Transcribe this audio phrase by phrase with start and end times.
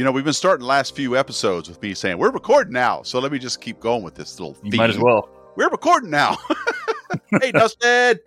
[0.00, 3.02] you know, we've been starting the last few episodes with me saying we're recording now,
[3.02, 4.56] so let me just keep going with this little.
[4.62, 5.28] You might as well.
[5.56, 6.38] We're recording now.
[7.42, 8.18] hey, Dustin.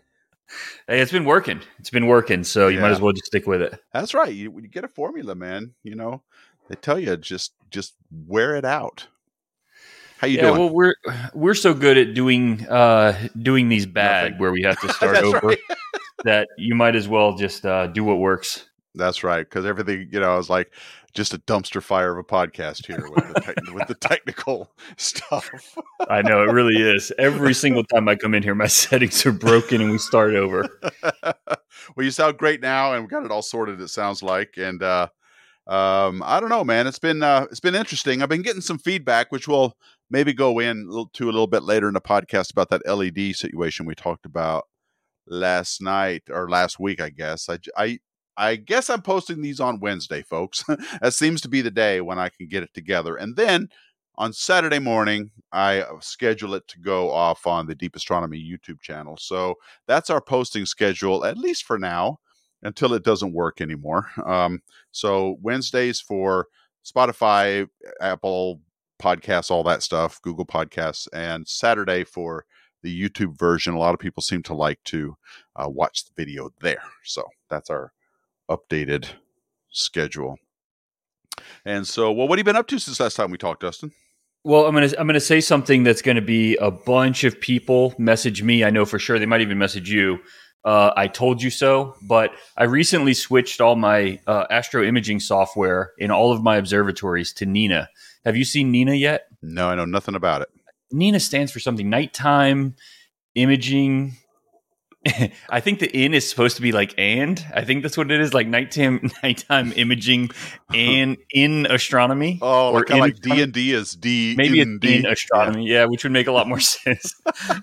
[0.87, 1.61] Hey, it's been working.
[1.79, 2.83] It's been working, so you yeah.
[2.83, 3.81] might as well just stick with it.
[3.91, 4.31] That's right.
[4.31, 5.73] You, you get a formula, man.
[5.81, 6.21] You know,
[6.69, 7.95] they tell you just just
[8.27, 9.07] wear it out.
[10.23, 10.59] How you yeah, doing?
[10.59, 10.95] Well, we're
[11.33, 14.39] we're so good at doing uh doing these bad Nothing.
[14.39, 15.59] where we have to start over right.
[16.23, 18.69] that you might as well just uh, do what works.
[18.95, 20.71] That's right, because everything you know is like
[21.13, 25.49] just a dumpster fire of a podcast here with the, te- with the technical stuff.
[26.09, 27.11] I know it really is.
[27.17, 30.65] Every single time I come in here, my settings are broken and we start over.
[31.21, 33.81] well, you sound great now, and we got it all sorted.
[33.81, 35.09] It sounds like, and uh,
[35.67, 36.87] um, I don't know, man.
[36.87, 38.21] It's been uh, it's been interesting.
[38.21, 39.75] I've been getting some feedback, which we'll
[40.09, 43.85] maybe go in to a little bit later in the podcast about that LED situation
[43.85, 44.65] we talked about
[45.27, 47.49] last night or last week, I guess.
[47.49, 47.99] I, I
[48.35, 50.63] I guess I'm posting these on Wednesday, folks.
[51.01, 53.15] that seems to be the day when I can get it together.
[53.15, 53.69] And then
[54.15, 58.81] on Saturday morning, I uh, schedule it to go off on the Deep Astronomy YouTube
[58.81, 59.17] channel.
[59.17, 59.55] So
[59.87, 62.19] that's our posting schedule, at least for now,
[62.63, 64.09] until it doesn't work anymore.
[64.25, 64.61] Um,
[64.91, 66.47] so Wednesdays for
[66.85, 67.67] Spotify,
[68.01, 68.61] Apple
[69.01, 72.45] Podcasts, all that stuff, Google Podcasts, and Saturday for
[72.81, 73.73] the YouTube version.
[73.73, 75.15] A lot of people seem to like to
[75.55, 76.83] uh, watch the video there.
[77.03, 77.91] So that's our
[78.49, 79.07] updated
[79.69, 80.37] schedule.
[81.65, 83.91] And so, well, what have you been up to since last time we talked, Dustin?
[84.45, 88.43] Well, I'm gonna I'm gonna say something that's gonna be a bunch of people message
[88.43, 88.65] me.
[88.65, 90.19] I know for sure they might even message you.
[90.65, 95.91] Uh, I told you so, but I recently switched all my uh, astro imaging software
[95.97, 97.89] in all of my observatories to Nina.
[98.23, 99.27] Have you seen Nina yet?
[99.41, 100.49] No, I know nothing about it.
[100.91, 102.75] Nina stands for something nighttime
[103.35, 104.15] imaging
[105.49, 107.43] I think the in is supposed to be like and.
[107.53, 110.31] I think that's what it is, like nighttime nighttime imaging
[110.73, 112.39] and in astronomy.
[112.53, 114.35] Oh, or like D and D is D.
[114.37, 114.97] Maybe in D.
[114.97, 115.81] in astronomy, yeah.
[115.81, 117.15] yeah, which would make a lot more sense.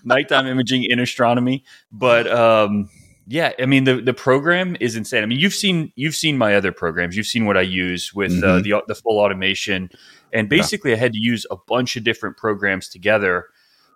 [0.04, 2.88] nighttime imaging in astronomy, but um,
[3.26, 5.22] yeah, I mean the the program is insane.
[5.22, 7.16] I mean you've seen you've seen my other programs.
[7.16, 8.72] You've seen what I use with uh, mm-hmm.
[8.74, 9.90] uh, the the full automation,
[10.32, 10.96] and basically yeah.
[10.96, 13.46] I had to use a bunch of different programs together.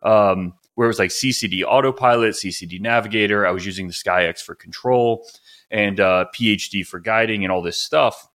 [0.03, 3.47] Um, where it was like CCD Autopilot, CCD Navigator.
[3.47, 5.27] I was using the SkyX for control
[5.71, 8.29] and uh, PHD for guiding and all this stuff.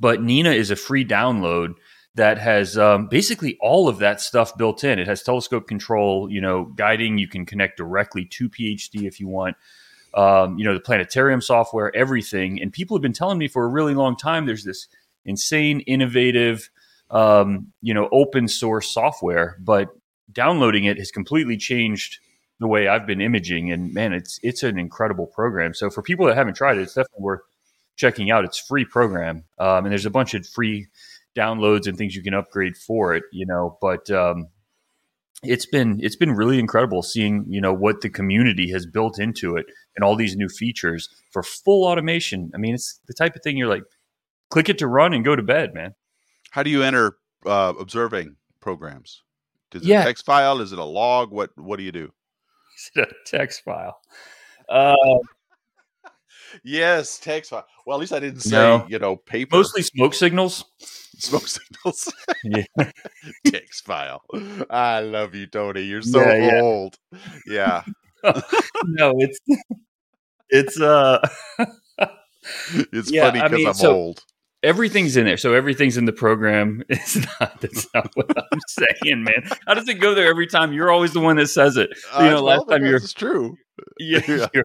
[0.00, 1.74] But Nina is a free download
[2.14, 4.98] that has um, basically all of that stuff built in.
[4.98, 7.16] It has telescope control, you know, guiding.
[7.16, 9.56] You can connect directly to PHD if you want.
[10.14, 12.60] Um, you know, the planetarium software, everything.
[12.60, 14.88] And people have been telling me for a really long time there's this
[15.24, 16.70] insane, innovative,
[17.10, 19.88] um, you know, open source software, but
[20.32, 22.18] downloading it has completely changed
[22.60, 23.72] the way I've been imaging.
[23.72, 25.74] And man, it's it's an incredible program.
[25.74, 27.40] So for people that haven't tried it, it's definitely worth
[27.96, 28.44] checking out.
[28.44, 30.88] It's free program, um, and there's a bunch of free
[31.36, 33.24] downloads and things you can upgrade for it.
[33.32, 34.48] You know, but um,
[35.42, 39.56] it's been it's been really incredible seeing you know what the community has built into
[39.56, 42.50] it and all these new features for full automation.
[42.54, 43.84] I mean, it's the type of thing you're like,
[44.50, 45.94] click it to run and go to bed, man.
[46.50, 49.22] How do you enter uh, observing programs?
[49.74, 50.02] Is it yeah.
[50.02, 50.60] a text file?
[50.60, 51.30] Is it a log?
[51.30, 52.10] What What do you do?
[52.76, 53.98] Is it a text file?
[54.68, 54.94] Uh,
[56.64, 57.66] yes, text file.
[57.86, 58.86] Well, at least I didn't say no.
[58.88, 59.56] you know paper.
[59.56, 60.64] Mostly smoke signals.
[61.18, 62.12] Smoke signals.
[62.44, 62.62] yeah.
[63.44, 64.22] text file.
[64.70, 65.82] I love you, Tony.
[65.82, 66.96] You're so yeah, old.
[67.44, 67.82] Yeah.
[68.84, 69.40] no, it's
[70.48, 71.18] it's uh.
[72.92, 74.24] it's funny because I mean, I'm so, old
[74.62, 75.36] everything's in there.
[75.36, 76.82] So everything's in the program.
[76.98, 77.60] It's not.
[77.60, 79.48] That's not what I'm saying, man.
[79.66, 80.72] How does it go there every time?
[80.72, 81.90] You're always the one that says it.
[82.18, 82.96] You know, last time you're.
[82.96, 83.56] It's true.
[84.00, 84.46] Yeah, yeah.
[84.52, 84.64] You're,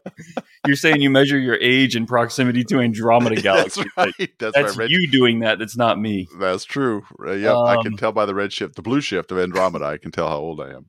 [0.66, 3.84] you're, saying you measure your age in proximity to Andromeda Galaxy.
[3.96, 4.30] that's right.
[4.40, 4.90] That's, that's right.
[4.90, 5.60] you doing that.
[5.60, 6.28] That's not me.
[6.40, 7.04] That's true.
[7.24, 9.38] Uh, yep, um, I can um, tell by the red shift, the blue shift of
[9.38, 9.86] Andromeda.
[9.86, 10.88] I can tell how old I am.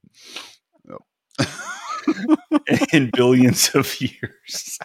[1.38, 2.88] Yep.
[2.94, 4.78] in billions of years.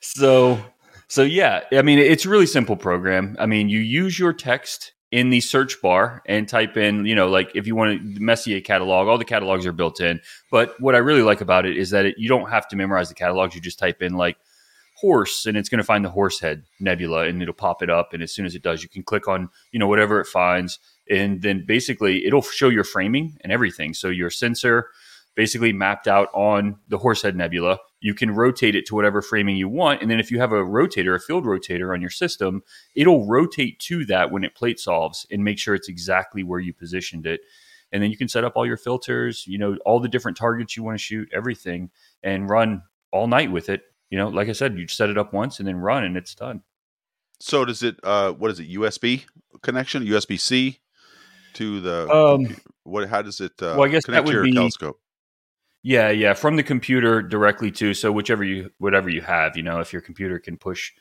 [0.00, 0.60] So
[1.08, 3.36] so yeah, I mean it's a really simple program.
[3.38, 7.28] I mean you use your text in the search bar and type in, you know,
[7.28, 10.20] like if you want to Messier catalog, all the catalogs are built in.
[10.50, 13.08] But what I really like about it is that it, you don't have to memorize
[13.08, 13.54] the catalogs.
[13.54, 14.36] You just type in like
[14.96, 18.12] horse and it's going to find the Horsehead Nebula and it'll pop it up.
[18.12, 20.78] And as soon as it does, you can click on, you know, whatever it finds.
[21.08, 23.94] And then basically it'll show your framing and everything.
[23.94, 24.90] So your sensor,
[25.38, 27.78] basically mapped out on the Horsehead Nebula.
[28.00, 30.02] You can rotate it to whatever framing you want.
[30.02, 32.62] And then if you have a rotator, a field rotator on your system,
[32.96, 36.72] it'll rotate to that when it plate solves and make sure it's exactly where you
[36.74, 37.40] positioned it.
[37.92, 40.76] and then you can set up all your filters, you know, all the different targets
[40.76, 41.88] you want to shoot, everything,
[42.22, 42.82] and run
[43.12, 43.82] all night with it.
[44.10, 46.34] You know, like I said, you set it up once and then run, and it's
[46.34, 46.62] done.
[47.40, 47.96] So does it?
[48.02, 48.68] Uh, what is it?
[48.70, 49.24] USB
[49.62, 50.04] connection?
[50.04, 50.80] USB C
[51.54, 53.08] to the Um, what?
[53.08, 53.52] How does it?
[53.62, 55.00] Uh, well, I guess connect that to would your be- telescope.
[55.88, 59.80] Yeah, yeah, from the computer directly to so whichever you whatever you have, you know,
[59.80, 60.92] if your computer can push.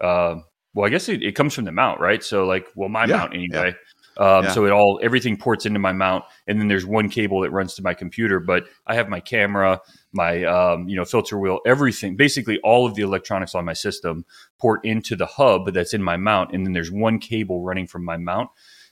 [0.00, 0.36] Uh,
[0.72, 2.22] well, I guess it, it comes from the mount, right?
[2.22, 3.74] So like, well, my Yeah, mount anyway.
[4.18, 4.52] Um, Yeah.
[4.52, 7.74] So it all everything ports into my mount, and then there's one cable that runs
[7.74, 8.38] to my computer.
[8.38, 9.80] But I have my camera,
[10.12, 12.14] my um, you know filter wheel, everything.
[12.14, 14.24] Basically, all of the electronics on my system
[14.60, 18.04] port into the hub that's in my mount, and then there's one cable running from
[18.04, 18.50] my mount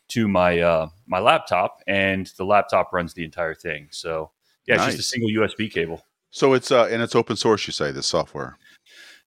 [0.09, 3.87] to my uh, my laptop, and the laptop runs the entire thing.
[3.93, 4.33] So
[4.67, 6.03] yeah, it's just a single USB cable.
[6.31, 7.67] So it's uh, and it's open source.
[7.67, 8.59] You say this software.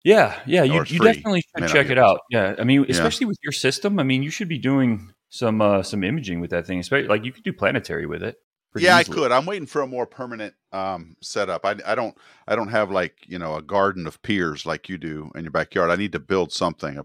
[0.04, 2.20] Yeah, yeah, you, you definitely should not check it out.
[2.30, 3.98] Yeah, I mean, especially with your system.
[3.98, 6.78] I mean, you should be doing some uh, some imaging with that thing.
[6.78, 8.36] Especially like you could do planetary with it.
[8.76, 9.16] yeah, easily.
[9.16, 9.32] I could.
[9.32, 11.64] I'm waiting for a more permanent um, setup.
[11.64, 12.16] I, I don't
[12.46, 15.50] I don't have like you know a garden of piers like you do in your
[15.50, 15.90] backyard.
[15.90, 17.00] I need to build something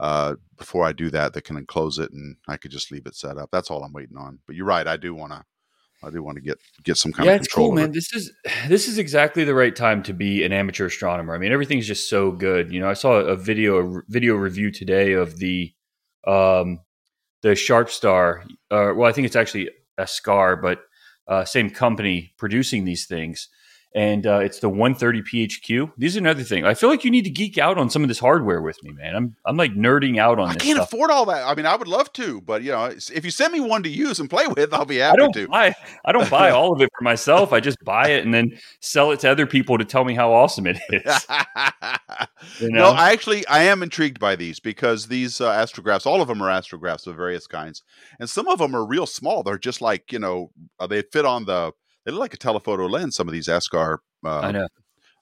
[0.00, 3.16] uh, before I do that that can enclose it, and I could just leave it
[3.16, 3.50] set up.
[3.50, 4.38] That's all I'm waiting on.
[4.46, 4.86] But you're right.
[4.86, 5.44] I do want to.
[6.02, 7.68] I do want to get get some kind yeah, of it's control.
[7.68, 7.90] cool, man.
[7.90, 7.94] it.
[7.94, 8.32] This is
[8.68, 11.34] this is exactly the right time to be an amateur astronomer.
[11.34, 12.72] I mean, everything's just so good.
[12.72, 15.72] You know, I saw a video a video review today of the
[16.26, 16.80] um
[17.42, 18.42] the SharpStar.
[18.70, 20.80] Uh, well, I think it's actually Askar, but
[21.26, 23.48] uh, same company producing these things.
[23.94, 25.92] And uh, it's the 130 PHQ.
[25.96, 26.64] These are another thing.
[26.66, 28.92] I feel like you need to geek out on some of this hardware with me,
[28.92, 29.16] man.
[29.16, 30.56] I'm I'm like nerding out on this.
[30.56, 30.92] I can't stuff.
[30.92, 31.46] afford all that.
[31.46, 33.88] I mean, I would love to, but you know, if you send me one to
[33.88, 35.48] use and play with, I'll be I happy don't to.
[35.48, 35.74] buy
[36.04, 37.52] I don't buy all of it for myself.
[37.52, 40.32] I just buy it and then sell it to other people to tell me how
[40.34, 41.26] awesome it is.
[42.60, 42.90] You No.
[42.90, 46.48] I actually I am intrigued by these because these uh, astrographs, all of them are
[46.50, 47.82] astrographs of various kinds,
[48.20, 49.42] and some of them are real small.
[49.42, 51.72] They're just like you know uh, they fit on the
[52.08, 53.16] they look like a telephoto lens.
[53.16, 54.68] Some of these Askar uh, I know.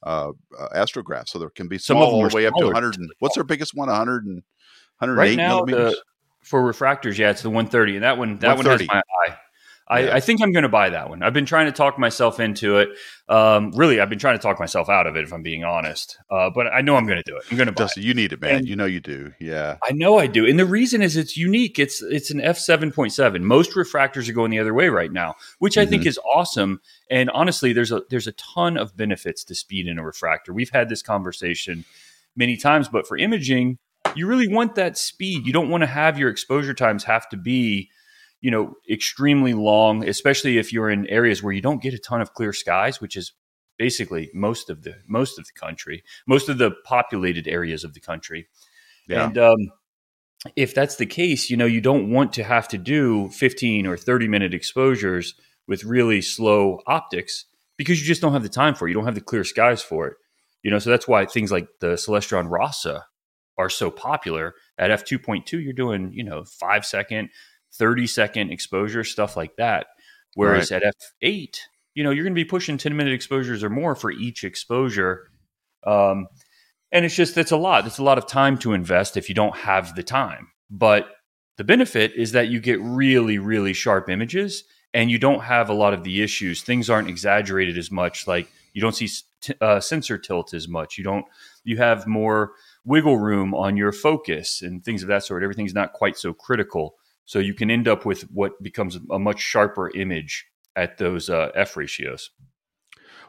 [0.05, 2.55] uh, uh, astrographs, so there can be Some small of them all the way up
[2.59, 2.97] to 100.
[2.99, 3.89] And, what's their biggest one?
[3.89, 4.37] 100 and
[4.99, 5.95] 108 Right now, millimeters.
[5.95, 6.03] the,
[6.45, 9.37] for refractors, yeah, it's the 130, and that one that one has my eye.
[9.89, 10.17] I, Yeah.
[10.17, 11.23] I think I'm going to buy that one.
[11.23, 12.89] I've been trying to talk myself into it.
[13.29, 16.19] Um, really, I've been trying to talk myself out of it, if I'm being honest.
[16.31, 17.45] Uh, but I know I'm going to do it.
[17.51, 17.85] I'm going to buy.
[17.85, 17.97] it.
[17.97, 18.57] You need it, man.
[18.57, 19.33] And- you know you do.
[19.39, 19.77] Yeah.
[19.89, 21.79] I know I do, and the reason is it's unique.
[21.79, 23.45] It's it's an f seven point seven.
[23.45, 26.81] Most refractors are going the other way right now, which I think is awesome.
[27.11, 30.53] And honestly, there's a there's a ton of benefits to speed in a refractor.
[30.53, 31.85] We've had this conversation
[32.35, 33.79] many times, but for imaging,
[34.15, 35.47] you really want that speed.
[35.47, 37.91] You don't want to have your exposure times have to be,
[38.41, 42.21] you know, extremely long, especially if you're in areas where you don't get a ton
[42.21, 43.33] of clear skies, which is
[43.79, 48.01] basically most of the most of the country, most of the populated areas of the
[48.01, 48.49] country.
[49.09, 49.27] Yeah.
[49.27, 49.73] And um,
[50.55, 53.97] if that's the case, you know, you don't want to have to do 15 or
[53.97, 55.35] 30 minute exposures
[55.67, 57.47] with really slow optics
[57.77, 58.91] because you just don't have the time for it.
[58.91, 60.17] You don't have the clear skies for it.
[60.63, 63.07] You know, so that's why things like the Celestron Rasa
[63.59, 64.55] are so popular.
[64.79, 67.31] At f2.2, you're doing, you know, five second,
[67.77, 69.87] 30 second exposure, stuff like that.
[70.35, 70.83] Whereas at
[71.23, 71.57] f8,
[71.95, 75.31] you know, you're going to be pushing 10 minute exposures or more for each exposure.
[75.87, 76.27] Um,
[76.93, 77.87] and it's just it's a lot.
[77.87, 80.49] It's a lot of time to invest if you don't have the time.
[80.71, 81.09] But
[81.57, 85.75] the benefit is that you get really really sharp images and you don't have a
[85.75, 86.63] lot of the issues.
[86.63, 88.27] Things aren't exaggerated as much.
[88.27, 89.09] Like you don't see
[89.41, 90.99] t- uh, sensor tilt as much.
[90.99, 91.25] You don't
[91.65, 92.53] you have more
[92.85, 95.43] wiggle room on your focus and things of that sort.
[95.43, 96.95] Everything's not quite so critical
[97.27, 101.51] so you can end up with what becomes a much sharper image at those uh,
[101.55, 102.31] f ratios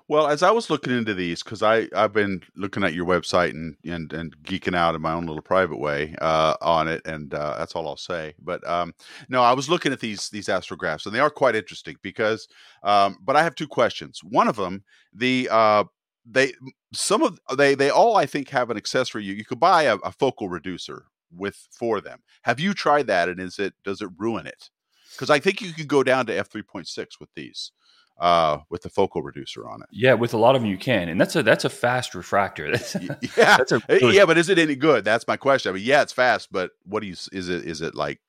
[0.10, 3.50] Well, as I was looking into these, because I I've been looking at your website
[3.51, 7.34] and and and geeking out in my own little private way uh, on it, and
[7.34, 8.34] uh, that's all I'll say.
[8.39, 8.94] But um,
[9.27, 12.48] no, I was looking at these these astrographs, and they are quite interesting because.
[12.84, 14.22] Um, but I have two questions.
[14.24, 15.84] One of them, the uh,
[16.25, 16.54] they
[16.94, 19.24] some of they they all I think have an accessory.
[19.25, 22.19] You you could buy a, a focal reducer with for them.
[22.43, 24.69] Have you tried that, and is it does it ruin it?
[25.13, 27.72] Because I think you could go down to f three point six with these.
[28.19, 29.88] Uh, with the focal reducer on it.
[29.91, 32.72] yeah with a lot of them you can and that's a that's a fast refractor
[32.72, 35.05] that's, Yeah, that's a Uh, really yeah, but is it any good?
[35.05, 35.69] That's my question.
[35.69, 37.13] I mean, yeah, it's fast, but what do you?
[37.13, 37.63] Is it?
[37.65, 38.19] Is it like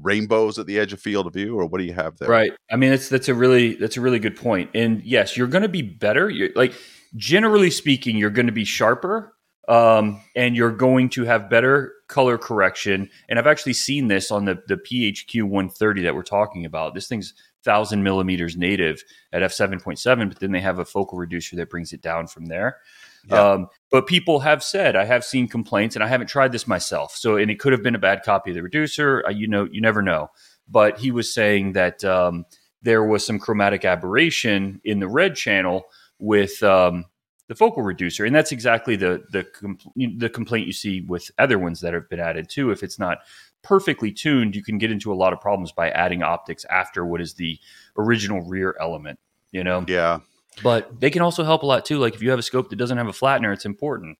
[0.00, 2.30] rainbows at the edge of field of view, or what do you have there?
[2.30, 2.52] Right.
[2.70, 4.70] I mean, that's that's a really that's a really good point.
[4.74, 6.30] And yes, you're going to be better.
[6.30, 6.72] You're like
[7.14, 9.34] generally speaking, you're going to be sharper,
[9.68, 13.10] um, and you're going to have better color correction.
[13.28, 16.94] And I've actually seen this on the the PHQ 130 that we're talking about.
[16.94, 21.56] This thing's thousand millimeters native at f 7.7, but then they have a focal reducer
[21.56, 22.78] that brings it down from there.
[23.28, 23.52] Yeah.
[23.52, 27.16] Um, but people have said I have seen complaints, and I haven't tried this myself.
[27.16, 29.24] So, and it could have been a bad copy of the reducer.
[29.26, 30.30] Uh, you know, you never know.
[30.68, 32.44] But he was saying that um,
[32.82, 35.86] there was some chromatic aberration in the red channel
[36.18, 37.04] with um,
[37.48, 41.58] the focal reducer, and that's exactly the the compl- the complaint you see with other
[41.58, 42.70] ones that have been added too.
[42.70, 43.18] If it's not
[43.62, 47.20] perfectly tuned, you can get into a lot of problems by adding optics after what
[47.20, 47.58] is the
[47.96, 49.18] original rear element.
[49.52, 50.20] You know, yeah.
[50.62, 51.98] But they can also help a lot too.
[51.98, 54.18] Like if you have a scope that doesn't have a flattener, it's important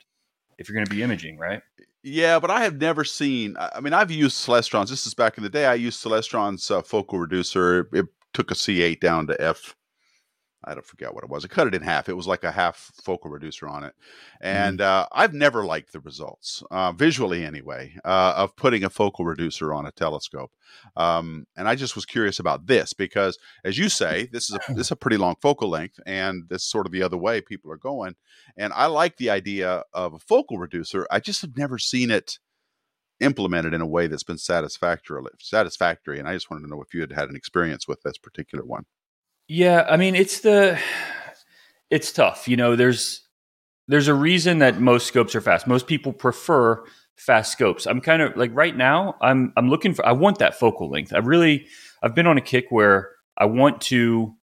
[0.59, 1.63] if you're going to be imaging, right?
[2.03, 3.57] Yeah, but I have never seen.
[3.59, 4.91] I mean, I've used Celestron's.
[4.91, 5.67] This is back in the day.
[5.67, 7.89] I used Celestron's uh, focal reducer.
[7.93, 9.75] It took a C8 down to F
[10.67, 11.45] I don't forget what it was.
[11.45, 12.09] I cut it in half.
[12.09, 14.47] It was like a half focal reducer on it, mm-hmm.
[14.47, 15.03] and mm-hmm.
[15.03, 19.73] uh, I've never liked the results uh, visually, anyway, uh, of putting a focal reducer
[19.73, 20.51] on a telescope.
[20.97, 24.75] Um, and I just was curious about this because, as you say, this is a
[24.75, 27.41] this is a pretty long focal length, and this is sort of the other way
[27.41, 28.17] people are going.
[28.57, 31.07] And I like the idea of a focal reducer.
[31.11, 32.39] I just have never seen it
[33.21, 35.23] implemented in a way that's been satisfactory.
[35.41, 38.19] Satisfactory, and I just wanted to know if you had had an experience with this
[38.19, 38.85] particular one.
[39.49, 40.79] Yeah, I mean it's the
[41.91, 42.49] it's tough.
[42.49, 43.23] You know, there's
[43.89, 45.67] there's a reason that most scopes are fast.
[45.67, 46.85] Most people prefer
[47.17, 47.87] fast scopes.
[47.87, 51.13] I'm kind of like right now I'm I'm looking for I want that focal length.
[51.15, 51.67] I really
[52.03, 54.35] I've been on a kick where I want to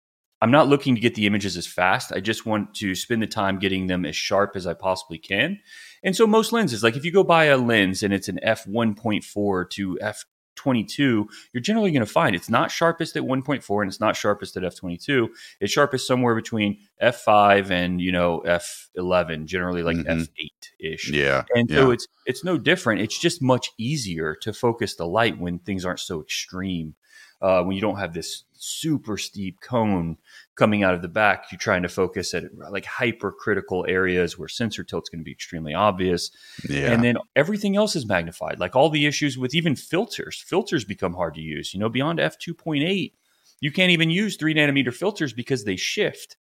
[0.42, 2.12] I'm not looking to get the images as fast.
[2.12, 5.60] I just want to spend the time getting them as sharp as I possibly can.
[6.04, 9.70] And so most lenses, like if you go buy a lens and it's an f1.4
[9.70, 14.00] to f 22, you're generally going to find it's not sharpest at 1.4 and it's
[14.00, 15.30] not sharpest at f22.
[15.60, 20.22] It's sharpest somewhere between f5 and you know f11, generally like mm-hmm.
[20.22, 21.10] f8 ish.
[21.10, 21.78] Yeah, and yeah.
[21.78, 23.02] so it's it's no different.
[23.02, 26.96] It's just much easier to focus the light when things aren't so extreme.
[27.44, 30.18] Uh, when you don't have this super steep cone
[30.56, 34.82] coming out of the back, you're trying to focus at like hypercritical areas where sensor
[34.82, 36.32] tilt's going to be extremely obvious.
[36.70, 36.94] Yeah.
[36.94, 38.62] And then everything else is magnified.
[38.62, 41.74] Like all the issues with even filters, filters become hard to use.
[41.74, 43.12] You know, beyond f2.8,
[43.60, 46.38] you can't even use three nanometer filters because they shift.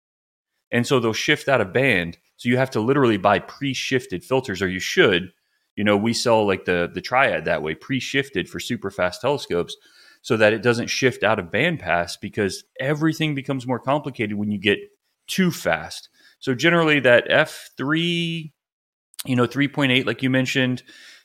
[0.69, 2.17] And so they'll shift out of band.
[2.35, 5.31] So you have to literally buy pre-shifted filters, or you should.
[5.77, 9.77] You know, we sell like the the triad that way, pre-shifted for super fast telescopes
[10.21, 14.59] so that it doesn't shift out of bandpass because everything becomes more complicated when you
[14.59, 14.79] get
[15.27, 16.09] too fast.
[16.39, 18.51] So generally that F3,
[19.25, 20.83] you know, 3.8 like you mentioned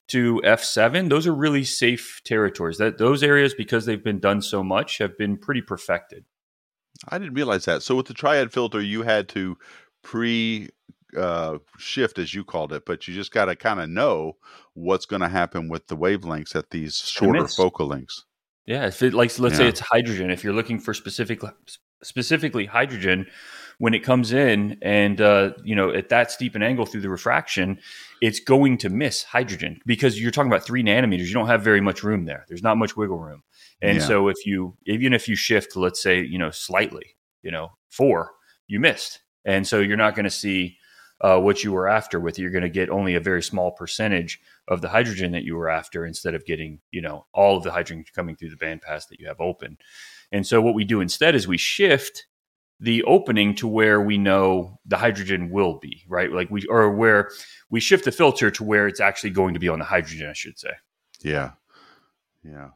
[0.08, 2.78] to F7, those are really safe territories.
[2.78, 6.24] That those areas because they've been done so much have been pretty perfected.
[7.08, 7.82] I didn't realize that.
[7.82, 9.56] So with the triad filter you had to
[10.02, 10.68] pre
[11.16, 14.36] uh, shift as you called it, but you just got to kind of know
[14.74, 18.24] what's going to happen with the wavelengths at these shorter focal lengths.
[18.66, 19.59] Yeah, if it like let's yeah.
[19.59, 21.42] say it's hydrogen, if you're looking for specific
[22.02, 23.26] specifically hydrogen,
[23.78, 27.09] when it comes in and uh, you know at that steep an angle through the
[27.09, 27.78] refraction,
[28.23, 31.26] it's going to miss hydrogen because you're talking about three nanometers.
[31.26, 32.44] You don't have very much room there.
[32.49, 33.42] There's not much wiggle room,
[33.83, 34.04] and yeah.
[34.04, 38.33] so if you even if you shift, let's say you know slightly, you know four,
[38.66, 40.78] you missed, and so you're not going to see
[41.25, 42.38] uh, what you were after with.
[42.38, 44.38] You're going to get only a very small percentage
[44.69, 47.73] of the hydrogen that you were after instead of getting, you know, all of the
[47.73, 49.78] hydrogen coming through the bandpass that you have open.
[50.31, 52.26] And so what we do instead is we shift
[52.78, 56.31] the opening to where we know the hydrogen will be, right?
[56.31, 57.31] Like we or where
[57.71, 60.35] we shift the filter to where it's actually going to be on the hydrogen, I
[60.35, 60.73] should say.
[61.23, 61.52] Yeah.
[62.45, 62.71] Yeah.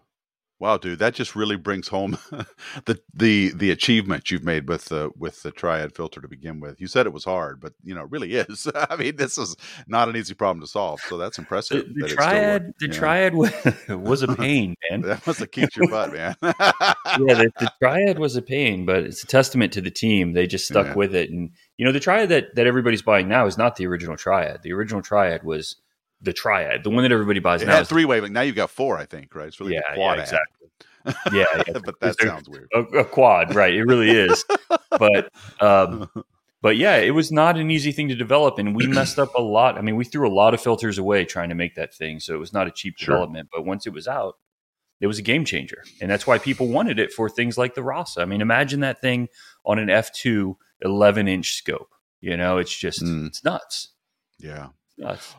[0.61, 2.19] Wow, dude, that just really brings home
[2.85, 6.81] the the the achievement you've made with the with the triad filter to begin with.
[6.81, 8.67] You said it was hard, but you know, it really is.
[8.75, 9.55] I mean, this is
[9.87, 11.87] not an easy problem to solve, so that's impressive.
[11.95, 13.53] The, the triad, the triad was,
[13.89, 15.03] was a pain, man.
[15.03, 16.35] that must have kicked your butt, man.
[16.43, 16.55] yeah,
[17.05, 20.33] the, the, triad was a pain, but it's a testament to the team.
[20.33, 20.95] They just stuck yeah.
[20.95, 23.87] with it, and you know, the triad that that everybody's buying now is not the
[23.87, 24.63] original triad.
[24.65, 25.77] The original triad was
[26.21, 27.83] the triad, the one that everybody buys it now.
[27.85, 28.33] three way, wavelength.
[28.33, 29.49] Now you've got four, I think, right?
[29.49, 30.59] It's really yeah, quad yeah, exactly.
[31.33, 32.69] yeah, yeah, but that sounds weird.
[32.75, 33.73] A, a, quad, right?
[33.73, 34.45] It really is.
[34.91, 36.11] but um,
[36.63, 39.41] but yeah, it was not an easy thing to develop, and we messed up a
[39.41, 39.79] lot.
[39.79, 42.35] I mean, we threw a lot of filters away trying to make that thing, so
[42.35, 43.15] it was not a cheap sure.
[43.15, 43.49] development.
[43.53, 44.37] But once it was out,
[45.01, 47.83] it was a game changer, and that's why people wanted it for things like the
[47.83, 48.21] Rasa.
[48.21, 49.29] I mean, imagine that thing
[49.65, 51.95] on an f2 11 inch scope.
[52.21, 53.27] You know, it's just mm.
[53.27, 53.93] it's nuts.
[54.39, 54.69] Yeah.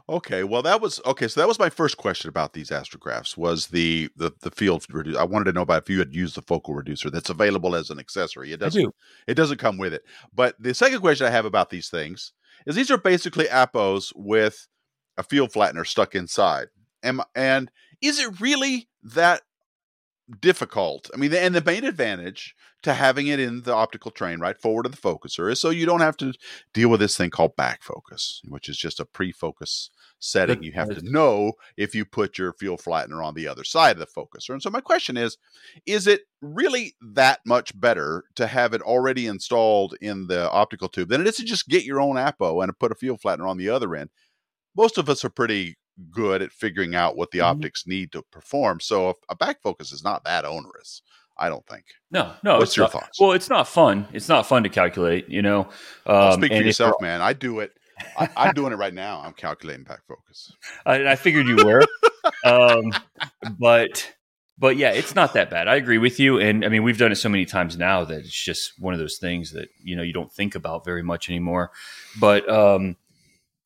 [0.07, 1.27] Okay, well that was okay.
[1.27, 5.19] So that was my first question about these astrographs was the the the field reducer.
[5.19, 7.89] I wanted to know about if you had used the focal reducer that's available as
[7.89, 8.53] an accessory.
[8.53, 8.81] It doesn't.
[8.81, 8.91] Do.
[9.27, 10.03] It doesn't come with it.
[10.33, 12.33] But the second question I have about these things
[12.65, 14.67] is these are basically Apos with
[15.17, 16.67] a field flattener stuck inside.
[17.03, 19.41] And and is it really that
[20.39, 21.09] difficult.
[21.13, 24.85] I mean, and the main advantage to having it in the optical train right forward
[24.85, 26.33] of the focuser is so you don't have to
[26.73, 30.63] deal with this thing called back focus, which is just a pre-focus setting.
[30.63, 33.99] You have to know if you put your field flattener on the other side of
[33.99, 34.51] the focuser.
[34.51, 35.37] And so my question is,
[35.85, 41.09] is it really that much better to have it already installed in the optical tube
[41.09, 43.57] than it is to just get your own apo and put a field flattener on
[43.57, 44.09] the other end?
[44.75, 45.77] Most of us are pretty
[46.11, 47.47] good at figuring out what the mm-hmm.
[47.47, 48.79] optics need to perform.
[48.79, 51.01] So a back focus is not that onerous.
[51.37, 51.85] I don't think.
[52.11, 52.57] No, no.
[52.57, 53.19] What's your not, thoughts?
[53.19, 54.07] Well, it's not fun.
[54.11, 55.29] It's not fun to calculate.
[55.29, 55.69] You know.
[56.05, 57.21] Um, speak for yourself, man.
[57.21, 57.71] I do it.
[58.17, 59.21] I, am doing it right now.
[59.21, 60.51] I'm calculating back focus.
[60.85, 61.83] I, I figured you were,
[62.45, 62.93] um,
[63.57, 64.13] but
[64.57, 65.67] but yeah, it's not that bad.
[65.67, 68.19] I agree with you, and I mean we've done it so many times now that
[68.19, 71.29] it's just one of those things that you know you don't think about very much
[71.29, 71.71] anymore.
[72.19, 72.97] But um,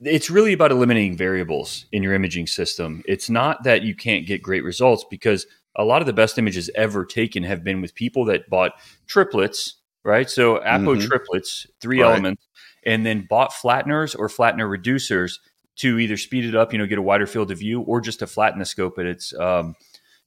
[0.00, 3.02] it's really about eliminating variables in your imaging system.
[3.06, 5.46] It's not that you can't get great results because
[5.76, 8.72] a lot of the best images ever taken have been with people that bought
[9.06, 10.28] triplets, right?
[10.28, 11.06] So Apo mm-hmm.
[11.06, 12.10] triplets, three right.
[12.10, 12.46] elements,
[12.84, 15.38] and then bought flatteners or flattener reducers
[15.76, 18.20] to either speed it up, you know, get a wider field of view, or just
[18.20, 19.74] to flatten the scope at its, um,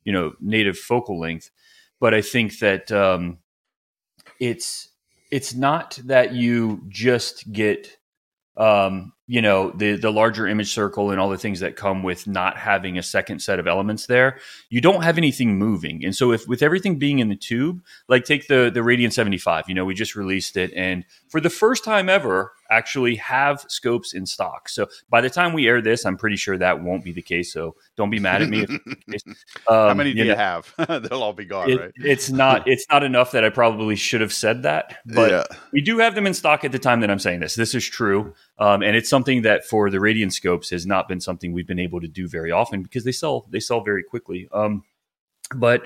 [0.04, 1.52] you know, native focal length.
[2.00, 3.38] But I think that um,
[4.40, 4.90] it's
[5.32, 7.98] it's not that you just get
[8.58, 12.28] um, you know the the larger image circle and all the things that come with
[12.28, 16.04] not having a second set of elements there you don't have anything moving.
[16.04, 19.66] And so if with everything being in the tube like take the the radian 75
[19.68, 20.72] you know we just released it.
[20.74, 24.70] And for the first time ever actually have scopes in stock.
[24.70, 27.54] So by the time we air this i'm pretty sure that won't be the case.
[27.54, 28.66] So don't be mad at me
[29.08, 29.24] if,
[29.68, 30.74] um, how many do you, know, you have?
[30.88, 31.92] They'll all be gone it, right?
[31.96, 35.44] it's not it's not enough that i probably should have said that but yeah.
[35.72, 37.56] we do have them in stock at the time that i'm saying this.
[37.56, 38.34] This is true.
[38.60, 41.80] Um, and it's something that for the Radian scopes has not been something we've been
[41.80, 44.48] able to do very often because they sell they sell very quickly.
[44.52, 44.84] Um,
[45.56, 45.84] but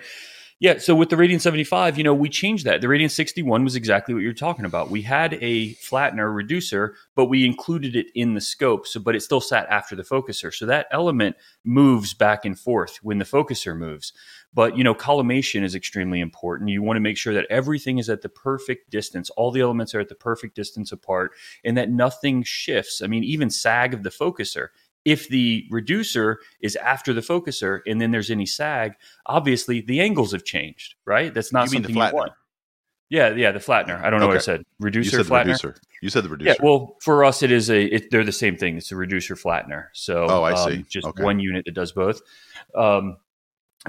[0.61, 2.81] yeah, so with the Radian 75, you know, we changed that.
[2.81, 4.91] The Radian 61 was exactly what you're talking about.
[4.91, 8.85] We had a flattener reducer, but we included it in the scope.
[8.85, 10.53] So, but it still sat after the focuser.
[10.53, 14.13] So that element moves back and forth when the focuser moves.
[14.53, 16.69] But you know, collimation is extremely important.
[16.69, 19.31] You want to make sure that everything is at the perfect distance.
[19.31, 21.31] All the elements are at the perfect distance apart,
[21.65, 23.01] and that nothing shifts.
[23.01, 24.67] I mean, even sag of the focuser.
[25.03, 28.93] If the reducer is after the focuser, and then there's any sag,
[29.25, 31.33] obviously the angles have changed, right?
[31.33, 32.31] That's not you something you want.
[33.09, 34.01] Yeah, yeah, the flattener.
[34.01, 34.35] I don't know okay.
[34.35, 34.63] what I said.
[34.79, 35.47] Reducer, you said flattener.
[35.47, 35.75] Reducer.
[36.01, 36.51] You said the reducer.
[36.51, 37.83] Yeah, well, for us, it is a.
[37.83, 38.77] It, they're the same thing.
[38.77, 39.87] It's a reducer flattener.
[39.93, 40.77] So, oh, I see.
[40.77, 41.21] Um, just okay.
[41.21, 42.21] one unit that does both.
[42.73, 43.17] Um,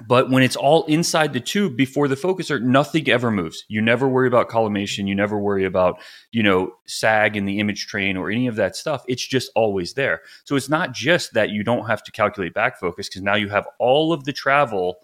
[0.06, 3.64] but when it's all inside the tube before the focuser, nothing ever moves.
[3.68, 5.06] You never worry about collimation.
[5.06, 6.00] You never worry about,
[6.30, 9.04] you know, sag in the image train or any of that stuff.
[9.06, 10.22] It's just always there.
[10.44, 13.50] So it's not just that you don't have to calculate back focus because now you
[13.50, 14.96] have all of the travel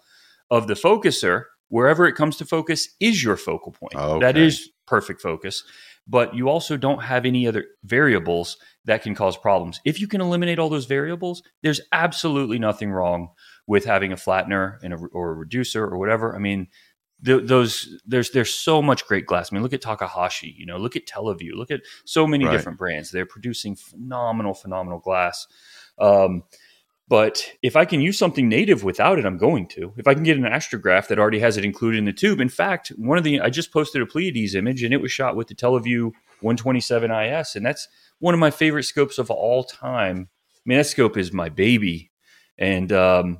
[0.49, 3.93] of the focuser wherever it comes to focus is your focal point.
[3.95, 4.25] Oh, okay.
[4.25, 5.63] That is perfect focus.
[6.07, 9.79] But you also don't have any other variables that can cause problems.
[9.85, 13.29] If you can eliminate all those variables, there's absolutely nothing wrong
[13.69, 16.35] with having a flattener and a, or a reducer or whatever.
[16.35, 16.69] I mean,
[17.23, 19.49] th- those there's there's so much great glass.
[19.51, 20.55] I mean, look at Takahashi.
[20.57, 21.53] You know, look at Televue.
[21.53, 22.51] Look at so many right.
[22.51, 23.11] different brands.
[23.11, 25.45] They're producing phenomenal, phenomenal glass.
[25.99, 26.45] Um,
[27.07, 29.93] but if I can use something native without it, I'm going to.
[29.97, 32.39] If I can get an astrograph that already has it included in the tube.
[32.39, 35.35] In fact, one of the I just posted a Pleiades image and it was shot
[35.35, 40.27] with the Televue 127 IS, and that's one of my favorite scopes of all time.
[40.55, 42.09] I mean, that scope is my baby,
[42.57, 43.39] and um,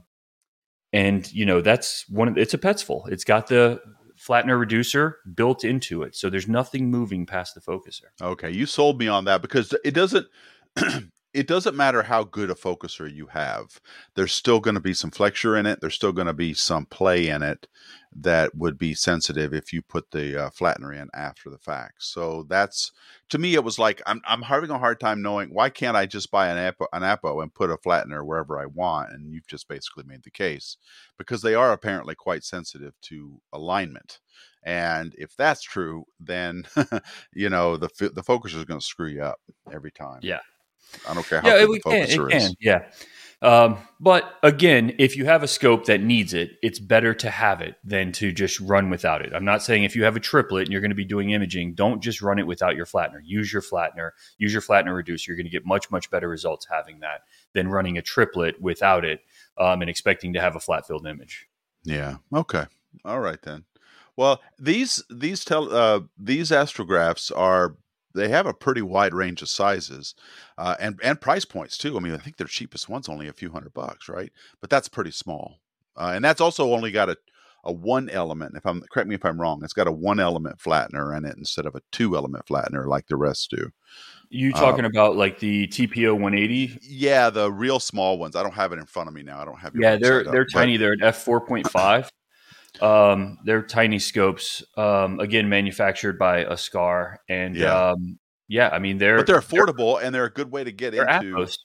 [0.93, 3.07] and you know that's one of it's a Petzval.
[3.09, 3.79] It's got the
[4.17, 8.05] flattener reducer built into it, so there's nothing moving past the focuser.
[8.21, 10.27] Okay, you sold me on that because it doesn't.
[11.33, 13.79] it doesn't matter how good a focuser you have.
[14.15, 15.79] There's still going to be some flexure in it.
[15.79, 17.67] There's still going to be some play in it
[18.15, 22.03] that would be sensitive if you put the uh, flattener in after the fact.
[22.03, 22.91] So that's
[23.29, 26.05] to me, it was like I'm I'm having a hard time knowing why can't I
[26.05, 29.47] just buy an apo, an apo and put a flattener wherever I want, and you've
[29.47, 30.77] just basically made the case
[31.17, 34.19] because they are apparently quite sensitive to alignment.
[34.63, 36.65] And if that's true, then
[37.33, 39.39] you know the the focuser is going to screw you up
[39.71, 40.19] every time.
[40.23, 40.39] Yeah,
[41.07, 42.47] I don't care how yeah, good the focuser can, is.
[42.47, 42.55] Can.
[42.59, 42.85] Yeah,
[43.41, 47.61] um, but again, if you have a scope that needs it, it's better to have
[47.61, 49.33] it than to just run without it.
[49.33, 51.75] I'm not saying if you have a triplet and you're going to be doing imaging,
[51.75, 53.21] don't just run it without your flattener.
[53.23, 55.31] Use your flattener, use your flattener reducer.
[55.31, 57.21] You're going to get much, much better results having that
[57.53, 59.21] than running a triplet without it
[59.57, 61.47] um, and expecting to have a flat filled image.
[61.83, 62.17] Yeah.
[62.33, 62.65] Okay.
[63.05, 63.63] All right then.
[64.17, 67.77] Well, these these tell uh, these astrographs are
[68.13, 70.15] they have a pretty wide range of sizes
[70.57, 71.97] uh, and and price points too.
[71.97, 74.31] I mean, I think their cheapest one's only a few hundred bucks, right?
[74.61, 75.59] But that's pretty small,
[75.95, 77.17] uh, and that's also only got a
[77.63, 78.55] a one element.
[78.55, 81.35] If I'm correct me if I'm wrong, it's got a one element flattener in it
[81.37, 83.71] instead of a two element flattener like the rest do.
[84.29, 86.79] You talking um, about like the TPO 180?
[86.83, 88.35] Yeah, the real small ones.
[88.35, 89.41] I don't have it in front of me now.
[89.41, 89.73] I don't have.
[89.75, 90.77] Yeah, they're they're up, tiny.
[90.77, 90.81] But...
[90.81, 92.09] They're an f 4.5.
[92.81, 94.63] um, they're tiny scopes.
[94.77, 97.91] Um, again, manufactured by Askar, and yeah.
[97.91, 100.71] um, yeah, I mean they're but they're affordable they're, and they're a good way to
[100.71, 101.07] get into.
[101.07, 101.57] Apos.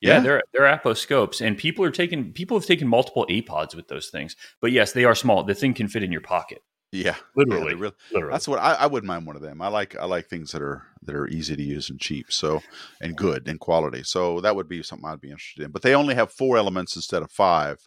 [0.00, 3.74] Yeah, yeah, they're they're Apo scopes, and people are taking people have taken multiple apods
[3.74, 4.36] with those things.
[4.60, 5.42] But yes, they are small.
[5.42, 6.62] The thing can fit in your pocket.
[6.92, 8.32] Yeah, literally, yeah, really, literally.
[8.32, 9.60] That's what I, I, wouldn't mind one of them.
[9.60, 12.62] I like I like things that are that are easy to use and cheap, so
[13.00, 14.02] and good and quality.
[14.04, 15.72] So that would be something I'd be interested in.
[15.72, 17.78] But they only have four elements instead of five,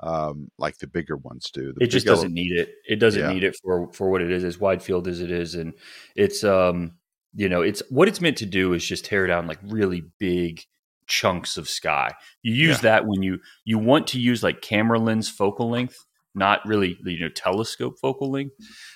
[0.00, 1.74] um, like the bigger ones do.
[1.80, 2.74] It just doesn't need it.
[2.86, 3.32] It doesn't yeah.
[3.32, 5.74] need it for for what it is, as wide field as it is, and
[6.14, 6.92] it's um
[7.34, 10.62] you know it's what it's meant to do is just tear down like really big
[11.08, 12.14] chunks of sky.
[12.42, 12.82] You use yeah.
[12.82, 17.20] that when you you want to use like camera lens focal length, not really you
[17.20, 18.54] know telescope focal length,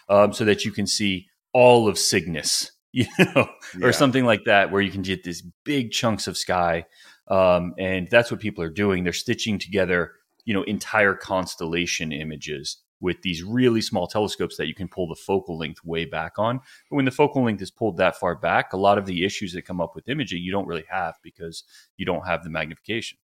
[0.09, 3.87] um, so that you can see all of Cygnus, you know, yeah.
[3.87, 6.85] or something like that, where you can get these big chunks of sky.
[7.29, 9.05] Um, and that's what people are doing.
[9.05, 10.13] They're stitching together,
[10.45, 15.17] you know, entire constellation images with these really small telescopes that you can pull the
[15.17, 16.61] focal length way back on.
[16.89, 19.53] But when the focal length is pulled that far back, a lot of the issues
[19.53, 21.65] that come up with imaging you don't really have because
[21.97, 23.19] you don't have the magnification.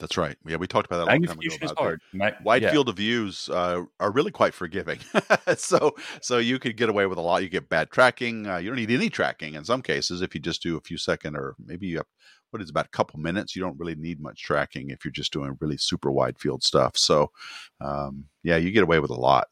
[0.00, 0.36] That's right.
[0.44, 1.12] Yeah, we talked about that.
[1.12, 2.00] Magnification is hard.
[2.42, 2.72] Wide yeah.
[2.72, 4.98] field of views uh, are really quite forgiving.
[5.56, 7.42] so, so you could get away with a lot.
[7.44, 8.46] You get bad tracking.
[8.46, 10.98] Uh, you don't need any tracking in some cases if you just do a few
[10.98, 12.06] second or maybe you have
[12.54, 13.56] what is about a couple minutes.
[13.56, 16.96] You don't really need much tracking if you're just doing really super wide field stuff.
[16.96, 17.32] So,
[17.80, 19.48] um, yeah, you get away with a lot.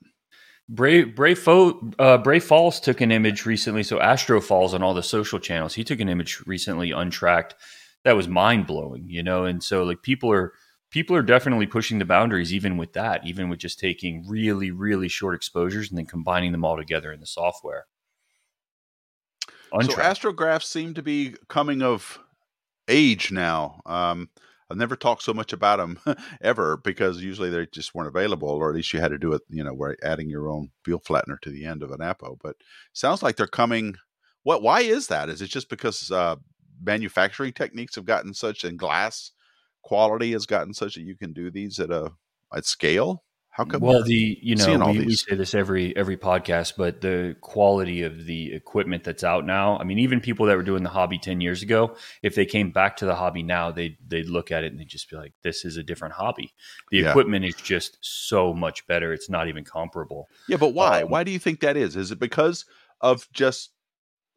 [0.68, 3.82] Bray Bray, Fo, uh, Bray Falls took an image recently.
[3.82, 5.74] So Astro Falls on all the social channels.
[5.74, 7.56] He took an image recently, untracked.
[8.04, 9.44] That was mind blowing, you know.
[9.46, 10.52] And so like people are
[10.90, 15.08] people are definitely pushing the boundaries, even with that, even with just taking really really
[15.08, 17.86] short exposures and then combining them all together in the software.
[19.72, 20.18] Untracked.
[20.18, 22.20] So astrographs seem to be coming of
[22.88, 23.80] age now.
[23.86, 24.28] Um,
[24.70, 25.98] I've never talked so much about them
[26.40, 29.42] ever because usually they just weren't available, or at least you had to do it,
[29.50, 32.38] you know, where adding your own field flattener to the end of an Apo.
[32.42, 32.56] But
[32.94, 33.96] sounds like they're coming.
[34.44, 34.62] What?
[34.62, 35.28] Why is that?
[35.28, 36.36] Is it just because uh,
[36.82, 39.32] manufacturing techniques have gotten such and glass
[39.82, 42.12] quality has gotten such that you can do these at a
[42.54, 43.24] at scale?
[43.52, 43.82] How come?
[43.82, 48.24] Well, the you know we, we, say this every every podcast, but the quality of
[48.24, 49.76] the equipment that's out now.
[49.76, 52.70] I mean, even people that were doing the hobby ten years ago, if they came
[52.70, 55.34] back to the hobby now, they they'd look at it and they'd just be like,
[55.42, 56.54] "This is a different hobby."
[56.90, 57.10] The yeah.
[57.10, 60.28] equipment is just so much better; it's not even comparable.
[60.48, 61.02] Yeah, but why?
[61.02, 61.94] Um, why do you think that is?
[61.94, 62.64] Is it because
[63.02, 63.72] of just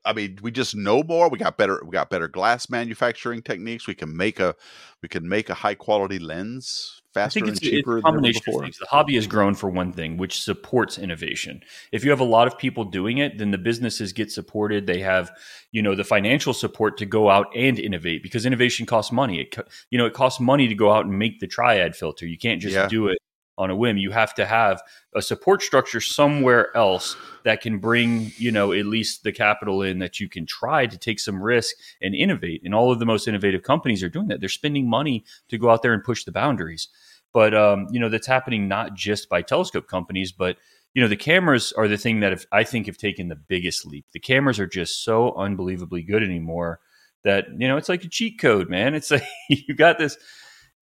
[0.04, 1.30] I mean, we just know more.
[1.30, 1.82] We got better.
[1.86, 3.88] We got better glass manufacturing techniques.
[3.88, 4.56] We can make a
[5.01, 7.97] we can make a high quality lens faster and cheaper.
[7.97, 8.78] It's a combination of things.
[8.78, 11.62] The hobby has grown for one thing, which supports innovation.
[11.91, 14.86] If you have a lot of people doing it, then the businesses get supported.
[14.86, 15.32] They have,
[15.71, 19.41] you know, the financial support to go out and innovate because innovation costs money.
[19.41, 19.56] It,
[19.89, 22.28] you know, it costs money to go out and make the triad filter.
[22.28, 22.88] You can't just yeah.
[22.88, 23.17] do it
[23.58, 23.98] on a whim.
[23.98, 24.82] You have to have
[25.13, 30.00] a support structure somewhere else that can bring, you know, at least the capital in
[30.00, 32.62] that you can try to take some risk and innovate.
[32.63, 34.39] And all of the most innovative companies are doing that.
[34.39, 36.88] They're spending money to go out there and push the boundaries.
[37.34, 40.58] But um, you know, that's happening not just by telescope companies, but
[40.94, 43.86] you know, the cameras are the thing that have, I think have taken the biggest
[43.86, 44.06] leap.
[44.13, 46.80] The cameras are just so unbelievably good anymore
[47.26, 48.96] that you know it's like a cheat code, man.
[48.96, 50.18] It's like you got this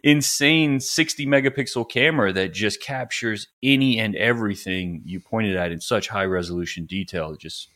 [0.04, 6.10] insane 60 megapixel camera that just captures any and everything you pointed at in such
[6.10, 7.36] high resolution detail.
[7.36, 7.70] Just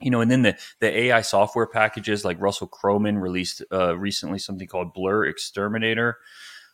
[0.00, 4.38] you know, and then the the AI software packages like Russell Croman released uh, recently
[4.38, 6.14] something called BlurXTerminator.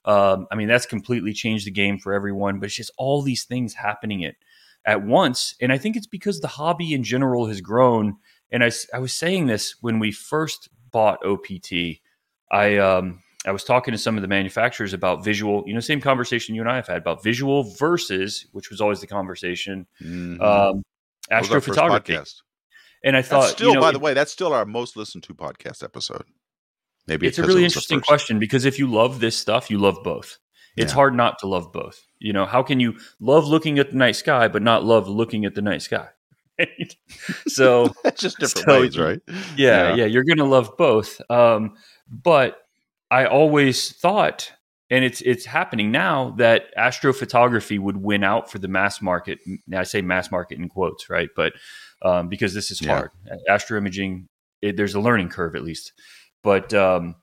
[0.06, 2.58] Um, I mean, that's completely changed the game for everyone.
[2.58, 4.36] But it's just all these things happening at
[4.86, 8.16] at once, and I think it's because the hobby in general has grown.
[8.50, 12.00] And I I was saying this when we first bought OPT.
[12.50, 16.00] I um, I was talking to some of the manufacturers about visual, you know, same
[16.00, 20.40] conversation you and I have had about visual versus, which was always the conversation, mm-hmm.
[20.42, 20.82] um,
[21.30, 22.42] astrophotography.
[23.02, 25.22] And I thought, that's still, you know, by the way, that's still our most listened
[25.24, 26.24] to podcast episode.
[27.06, 30.38] Maybe it's a really interesting question because if you love this stuff, you love both.
[30.76, 30.96] It's yeah.
[30.96, 32.06] hard not to love both.
[32.18, 35.46] You know, how can you love looking at the night sky but not love looking
[35.46, 36.08] at the night sky?
[37.48, 39.20] so it's just different so, ways, right?
[39.56, 41.18] Yeah, yeah, yeah, You're gonna love both.
[41.30, 41.76] Um,
[42.10, 42.58] but
[43.10, 44.52] I always thought,
[44.90, 49.38] and it's it's happening now that astrophotography would win out for the mass market.
[49.74, 51.28] I say mass market in quotes, right?
[51.34, 51.54] But
[52.02, 53.36] um, because this is hard, yeah.
[53.50, 54.26] astroimaging,
[54.62, 55.92] it, there's a learning curve at least.
[56.42, 57.16] But um,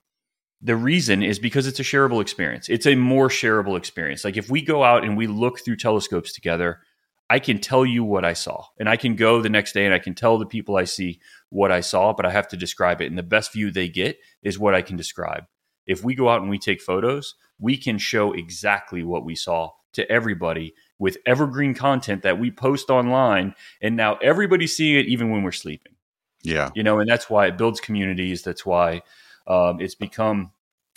[0.60, 2.68] the reason is because it's a shareable experience.
[2.68, 4.24] It's a more shareable experience.
[4.24, 6.80] Like if we go out and we look through telescopes together,
[7.28, 8.64] I can tell you what I saw.
[8.78, 11.20] And I can go the next day and I can tell the people I see
[11.50, 13.06] what I saw, but I have to describe it.
[13.06, 15.44] And the best view they get is what I can describe.
[15.86, 19.70] If we go out and we take photos, we can show exactly what we saw
[19.92, 23.54] to everybody with evergreen content that we post online.
[23.80, 25.94] And now everybody's seeing it even when we're sleeping.
[26.42, 26.70] Yeah.
[26.74, 28.42] You know, and that's why it builds communities.
[28.42, 29.02] That's why
[29.46, 30.52] um, it's become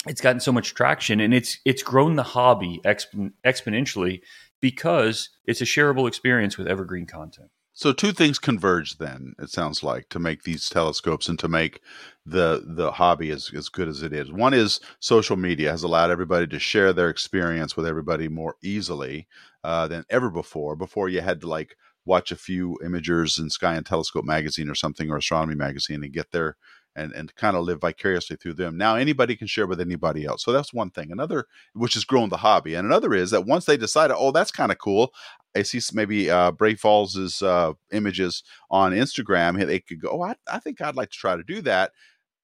[0.07, 4.21] it's gotten so much traction and it's it's grown the hobby exp- exponentially
[4.61, 7.49] because it's a shareable experience with evergreen content.
[7.79, 11.79] So two things converge then, it sounds like, to make these telescopes and to make
[12.25, 14.29] the the hobby as, as good as it is.
[14.29, 19.29] One is social media has allowed everybody to share their experience with everybody more easily
[19.63, 20.75] uh, than ever before.
[20.75, 24.75] Before you had to like watch a few imagers in Sky and Telescope magazine or
[24.75, 26.57] something or astronomy magazine and get their
[26.95, 28.77] and and kind of live vicariously through them.
[28.77, 30.43] Now anybody can share with anybody else.
[30.43, 31.11] So that's one thing.
[31.11, 34.51] Another, which has grown the hobby, and another is that once they decide, oh, that's
[34.51, 35.13] kind of cool.
[35.55, 39.65] I see maybe uh, Bray Falls's uh, images on Instagram.
[39.65, 41.91] They could go, oh, I, I think I'd like to try to do that.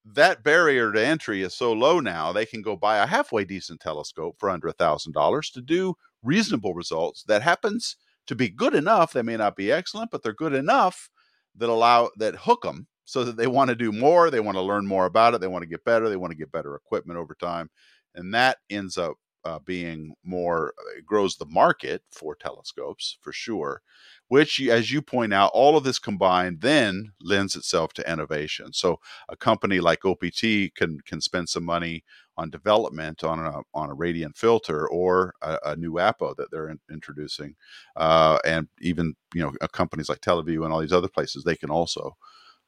[0.06, 2.32] That barrier to entry is so low now.
[2.32, 5.96] They can go buy a halfway decent telescope for under a thousand dollars to do
[6.24, 7.24] reasonable results.
[7.24, 7.96] That happens
[8.28, 9.14] to be good enough.
[9.14, 11.10] They may not be excellent, but they're good enough
[11.56, 14.62] that allow that hook them so that they want to do more, they want to
[14.62, 17.20] learn more about it, they want to get better, they want to get better equipment
[17.20, 17.70] over time,
[18.16, 19.16] and that ends up
[19.46, 23.82] uh, being more uh, it grows the market for telescopes for sure
[24.28, 28.74] which as you point out all of this combined then lends itself to innovation.
[28.74, 30.42] So a company like opt
[30.76, 32.04] can can spend some money
[32.38, 36.70] on development on a on a radiant filter or a, a new apo that they're
[36.70, 37.56] in, introducing
[37.96, 41.70] uh, and even you know companies like Televue and all these other places they can
[41.70, 42.18] also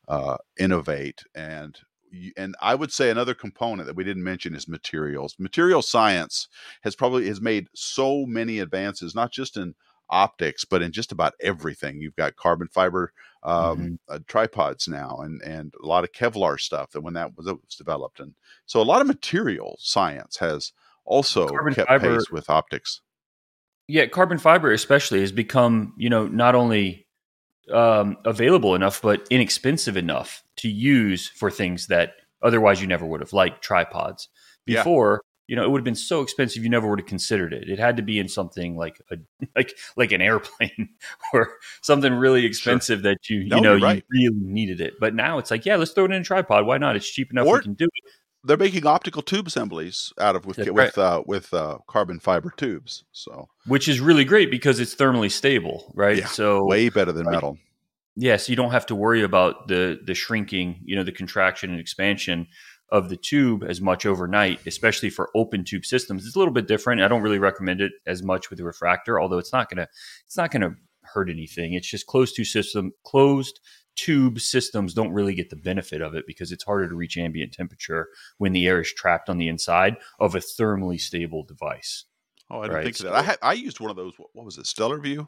[0.08, 1.80] uh, innovate and
[2.36, 5.36] and I would say another component that we didn't mention is materials.
[5.40, 6.48] Material science
[6.82, 9.76] has probably has made so many advances, not just in
[10.10, 12.00] optics, but in just about everything.
[12.00, 13.94] You've got carbon fiber um, mm-hmm.
[14.10, 17.76] uh, tripods now, and and a lot of Kevlar stuff that when that was, was
[17.78, 18.34] developed, and
[18.66, 20.74] so a lot of material science has
[21.06, 23.02] also carbon kept fiber, pace with optics.
[23.88, 27.08] Yeah, carbon fiber especially has become you know not only
[27.72, 33.22] um, available enough, but inexpensive enough to use for things that otherwise you never would
[33.22, 34.30] have, like tripods.
[34.66, 35.54] Before, yeah.
[35.54, 37.70] you know, it would have been so expensive you never would have considered it.
[37.70, 39.18] It had to be in something like a
[39.56, 40.90] like like an airplane
[41.34, 43.14] or something really expensive sure.
[43.14, 44.04] that you no, you know right.
[44.12, 44.96] you really needed it.
[45.00, 46.66] But now it's like, yeah, let's throw it in a tripod.
[46.66, 46.98] Why not?
[46.98, 47.48] It's cheap enough.
[47.48, 48.12] Or, we can do it
[48.48, 52.54] they're making optical tube assemblies out of with That's with uh, with uh, carbon fiber
[52.56, 53.04] tubes.
[53.12, 56.18] So which is really great because it's thermally stable, right?
[56.18, 57.58] Yeah, so way better than metal.
[58.20, 61.12] Yes, yeah, so you don't have to worry about the the shrinking, you know, the
[61.12, 62.48] contraction and expansion
[62.90, 66.26] of the tube as much overnight, especially for open tube systems.
[66.26, 67.02] It's a little bit different.
[67.02, 69.88] I don't really recommend it as much with the refractor, although it's not gonna
[70.26, 71.74] it's not gonna hurt anything.
[71.74, 73.60] It's just closed tube system closed
[73.96, 77.52] tube systems don't really get the benefit of it because it's harder to reach ambient
[77.52, 78.08] temperature
[78.40, 82.06] when the air is trapped on the inside of a thermally stable device.
[82.50, 82.84] Oh, I didn't right?
[82.84, 83.14] think of that.
[83.14, 84.14] I had, I used one of those.
[84.18, 84.66] What was it?
[84.66, 85.28] Stellarvue.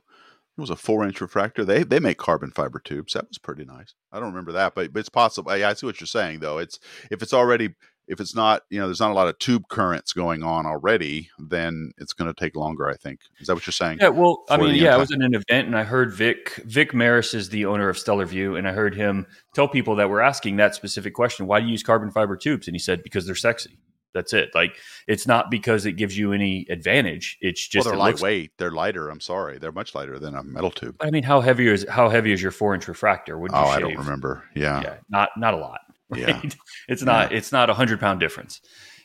[0.59, 1.63] It was a four inch refractor.
[1.63, 3.13] They they make carbon fiber tubes.
[3.13, 3.93] That was pretty nice.
[4.11, 5.55] I don't remember that, but, but it's possible.
[5.55, 6.57] Yeah, I see what you're saying though.
[6.57, 7.75] It's if it's already
[8.09, 11.29] if it's not, you know, there's not a lot of tube currents going on already,
[11.37, 12.89] then it's going to take longer.
[12.89, 13.99] I think is that what you're saying?
[14.01, 14.09] Yeah.
[14.09, 17.33] Well, I mean, yeah, I was in an event and I heard Vic Vic Maris
[17.33, 20.75] is the owner of Stellarvue, and I heard him tell people that were asking that
[20.75, 22.67] specific question: Why do you use carbon fiber tubes?
[22.67, 23.79] And he said because they're sexy.
[24.13, 24.49] That's it.
[24.55, 24.75] Like
[25.07, 27.37] it's not because it gives you any advantage.
[27.41, 28.43] It's just well, they're lightweight.
[28.43, 29.09] Looks, they're lighter.
[29.09, 30.95] I'm sorry, they're much lighter than a metal tube.
[31.01, 33.37] I mean, how heavy is how heavy is your four inch refractor?
[33.37, 33.75] Would oh, shave?
[33.75, 34.43] I don't remember.
[34.55, 35.79] Yeah, yeah, not not a lot.
[36.11, 36.27] Right?
[36.27, 36.41] Yeah.
[36.87, 37.37] it's not yeah.
[37.37, 38.61] it's not a hundred pound difference.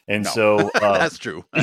[0.08, 0.30] And no.
[0.30, 1.44] so uh, that's true.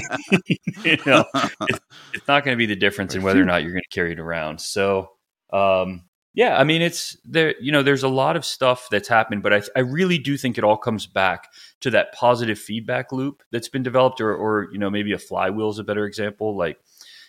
[0.83, 1.79] you know, it's,
[2.13, 4.11] it's not going to be the difference in whether or not you're going to carry
[4.11, 4.61] it around.
[4.61, 5.09] So,
[5.51, 7.55] um, yeah, I mean, it's there.
[7.59, 10.57] You know, there's a lot of stuff that's happened, but I, I really do think
[10.57, 14.79] it all comes back to that positive feedback loop that's been developed, or, or you
[14.79, 16.57] know, maybe a flywheel is a better example.
[16.57, 16.79] Like,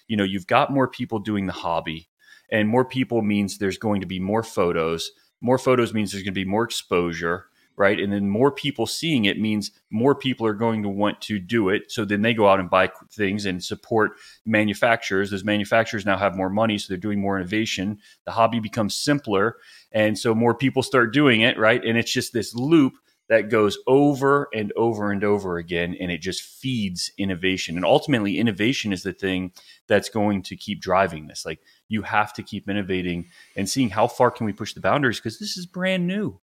[0.06, 2.08] you know, you've got more people doing the hobby,
[2.50, 5.10] and more people means there's going to be more photos.
[5.40, 7.98] More photos means there's going to be more exposure right?
[7.98, 11.68] And then more people seeing it means more people are going to want to do
[11.68, 11.90] it.
[11.90, 14.12] So then they go out and buy things and support
[14.44, 15.30] manufacturers.
[15.30, 17.98] Those manufacturers now have more money, so they're doing more innovation.
[18.24, 19.56] The hobby becomes simpler,
[19.90, 21.82] and so more people start doing it, right?
[21.84, 22.94] And it's just this loop
[23.32, 28.36] that goes over and over and over again and it just feeds innovation and ultimately
[28.36, 29.52] innovation is the thing
[29.86, 31.58] that's going to keep driving this like
[31.88, 33.24] you have to keep innovating
[33.56, 36.38] and seeing how far can we push the boundaries because this is brand new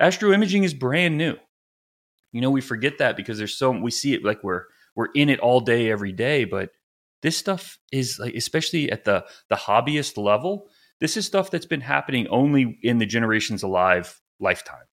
[0.00, 1.36] Astro imaging is brand new.
[2.32, 4.64] You know, we forget that because there's so we see it like we're
[4.96, 6.70] we're in it all day every day, but
[7.22, 10.68] this stuff is like especially at the the hobbyist level,
[11.00, 14.86] this is stuff that's been happening only in the generations alive lifetime.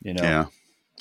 [0.00, 0.22] You know.
[0.22, 0.44] Yeah.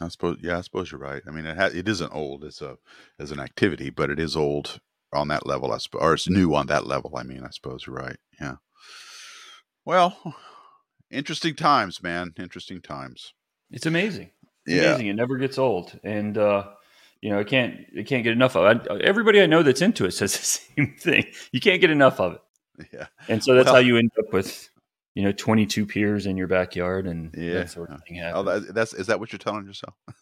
[0.01, 0.39] I suppose.
[0.41, 1.21] Yeah, I suppose you're right.
[1.25, 2.77] I mean, it it isn't old as a
[3.17, 4.79] as an activity, but it is old
[5.13, 5.71] on that level.
[5.71, 7.15] I suppose, or it's new on that level.
[7.15, 8.17] I mean, I suppose you're right.
[8.41, 8.55] Yeah.
[9.85, 10.35] Well,
[11.11, 12.33] interesting times, man.
[12.37, 13.33] Interesting times.
[13.71, 14.31] It's amazing.
[14.65, 14.89] It's yeah.
[14.89, 15.07] amazing.
[15.07, 16.65] It never gets old, and uh,
[17.21, 19.01] you know, I can't I can't get enough of it.
[19.01, 21.25] Everybody I know that's into it says the same thing.
[21.51, 22.41] You can't get enough of it.
[22.93, 23.07] Yeah.
[23.29, 24.69] And so that's well, how you end up with
[25.15, 27.53] you know, 22 piers in your backyard and yeah.
[27.53, 28.35] that sort of thing happens.
[28.35, 29.95] Oh, that, that's is that what you're telling yourself?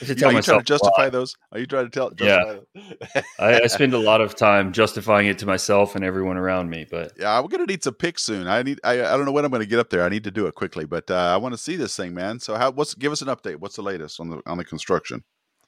[0.00, 1.36] I should tell Are you trying to justify those?
[1.52, 2.12] Are you trying to tell?
[2.18, 2.56] Yeah,
[3.38, 6.86] I, I, spend a lot of time justifying it to myself and everyone around me.
[6.90, 8.46] But yeah, we're gonna need some picks soon.
[8.46, 8.80] I need.
[8.84, 10.02] I, I don't know when I'm gonna get up there.
[10.02, 12.40] I need to do it quickly, but uh, I want to see this thing, man.
[12.40, 12.70] So how?
[12.70, 13.56] What's give us an update?
[13.56, 15.24] What's the latest on the on the construction?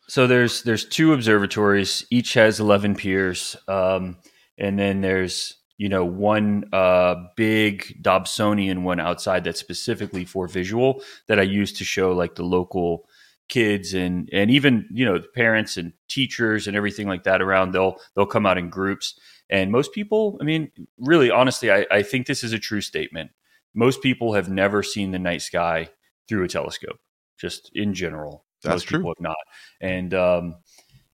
[0.08, 2.06] So there's there's two observatories.
[2.10, 4.16] Each has 11 piers, um,
[4.58, 11.02] and then there's you know, one uh, big Dobsonian one outside that's specifically for visual
[11.28, 13.07] that I use to show like the local
[13.48, 17.72] kids and and even you know parents and teachers and everything like that around.
[17.72, 19.18] They'll they'll come out in groups,
[19.50, 23.30] and most people, I mean, really, honestly, I, I think this is a true statement.
[23.74, 25.90] Most people have never seen the night sky
[26.28, 26.98] through a telescope,
[27.38, 28.44] just in general.
[28.62, 28.98] That's most true.
[28.98, 29.36] People have not,
[29.80, 30.56] and um,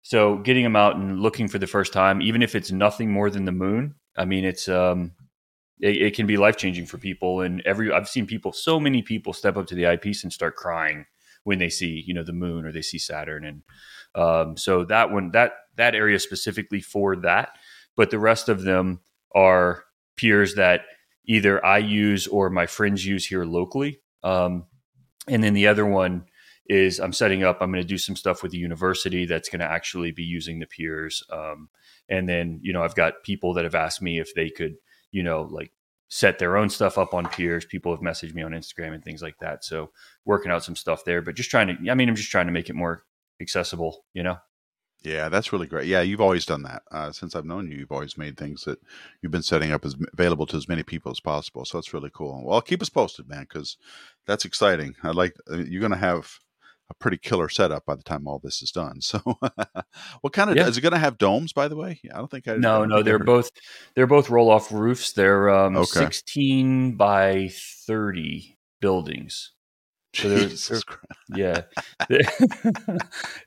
[0.01, 3.29] so getting them out and looking for the first time, even if it's nothing more
[3.29, 5.13] than the moon, I mean, it's um,
[5.79, 7.41] it, it can be life changing for people.
[7.41, 10.55] And every I've seen people, so many people, step up to the eyepiece and start
[10.55, 11.05] crying
[11.43, 13.45] when they see you know the moon or they see Saturn.
[13.45, 13.63] And
[14.15, 17.49] um, so that one that that area specifically for that,
[17.95, 19.01] but the rest of them
[19.33, 19.83] are
[20.15, 20.81] piers that
[21.25, 24.01] either I use or my friends use here locally.
[24.23, 24.65] Um,
[25.27, 26.25] and then the other one
[26.67, 27.61] is I'm setting up.
[27.61, 30.59] I'm going to do some stuff with the university that's going to actually be using
[30.59, 31.23] the piers.
[31.31, 31.69] Um,
[32.07, 34.75] and then, you know, I've got people that have asked me if they could,
[35.11, 35.71] you know, like
[36.09, 37.65] set their own stuff up on piers.
[37.65, 39.63] People have messaged me on Instagram and things like that.
[39.63, 39.91] So
[40.25, 42.51] working out some stuff there, but just trying to, I mean, I'm just trying to
[42.51, 43.03] make it more
[43.39, 44.37] accessible, you know?
[45.01, 45.87] Yeah, that's really great.
[45.87, 46.81] Yeah, you've always done that.
[46.91, 48.79] Uh, since I've known you, you've always made things that
[49.21, 51.63] you've been setting up as available to as many people as possible.
[51.63, 52.43] So that's really cool.
[52.43, 53.77] Well, keep us posted, man, because
[54.27, 54.95] that's exciting.
[55.01, 56.39] I like uh, you're going to have
[56.89, 59.01] a pretty killer setup by the time all this is done.
[59.01, 59.19] So,
[60.21, 60.67] what kind of yeah.
[60.67, 61.53] is it going to have domes?
[61.53, 62.55] By the way, I don't think I.
[62.55, 63.49] No, I no, they're both
[63.95, 65.13] they're both roll off roofs.
[65.13, 65.99] They're um, okay.
[65.99, 67.49] sixteen by
[67.87, 69.51] thirty buildings.
[70.13, 70.79] So
[71.35, 71.61] yeah,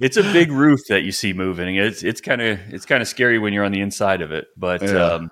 [0.00, 1.76] it's a big roof that you see moving.
[1.76, 4.46] It's it's kind of it's kind of scary when you're on the inside of it,
[4.56, 5.04] but yeah.
[5.04, 5.30] um,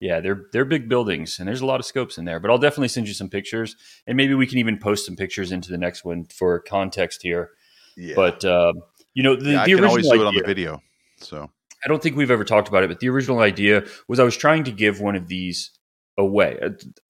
[0.00, 2.40] yeah, they're they're big buildings, and there's a lot of scopes in there.
[2.40, 5.52] But I'll definitely send you some pictures, and maybe we can even post some pictures
[5.52, 7.50] into the next one for context here.
[7.96, 8.14] Yeah.
[8.16, 8.72] But uh,
[9.12, 10.82] you know, the, yeah, the original idea, on the video.
[11.18, 11.50] So
[11.84, 14.36] I don't think we've ever talked about it, but the original idea was I was
[14.36, 15.70] trying to give one of these
[16.16, 16.58] away.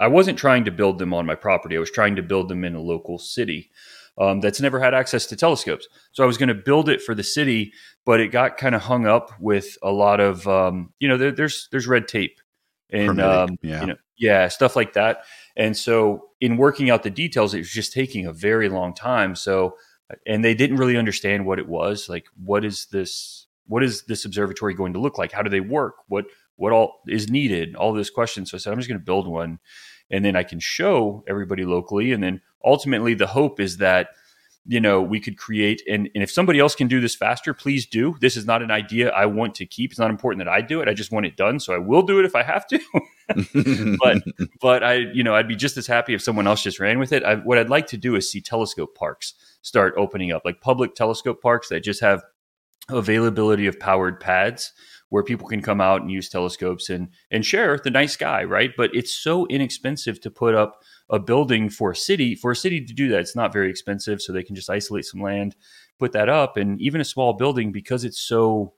[0.01, 1.77] I wasn't trying to build them on my property.
[1.77, 3.71] I was trying to build them in a local city.
[4.19, 5.87] Um, that's never had access to telescopes.
[6.13, 7.73] So I was going to build it for the city,
[8.05, 11.31] but it got kind of hung up with a lot of, um, you know, there,
[11.31, 12.40] there's there's red tape
[12.93, 13.81] and um, yeah.
[13.81, 15.25] you know, yeah, stuff like that.
[15.57, 19.35] And so, in working out the details, it was just taking a very long time.
[19.35, 19.77] So,
[20.27, 22.09] and they didn't really understand what it was.
[22.09, 23.47] Like, what is this?
[23.67, 25.33] What is this observatory going to look like?
[25.33, 25.95] How do they work?
[26.09, 26.27] What
[26.57, 27.75] what all is needed?
[27.75, 28.51] All those questions.
[28.51, 29.59] So I said, I'm just going to build one,
[30.11, 32.13] and then I can show everybody locally.
[32.13, 34.09] And then ultimately, the hope is that
[34.71, 37.87] you know we could create and, and if somebody else can do this faster please
[37.87, 38.17] do.
[38.21, 39.91] This is not an idea i want to keep.
[39.91, 40.87] It's not important that i do it.
[40.87, 42.81] I just want it done so i will do it if i have to.
[44.01, 44.23] But
[44.61, 47.13] but i you know i'd be just as happy if someone else just ran with
[47.13, 47.25] it.
[47.25, 50.95] I, what i'd like to do is see telescope parks start opening up like public
[50.95, 52.23] telescope parks that just have
[52.89, 54.73] availability of powered pads
[55.09, 58.71] where people can come out and use telescopes and and share the night sky right?
[58.77, 62.85] But it's so inexpensive to put up a building for a city for a city
[62.85, 63.21] to do that.
[63.21, 65.57] It's not very expensive so they can just isolate some land
[66.01, 68.73] put that up and even a small building because it's so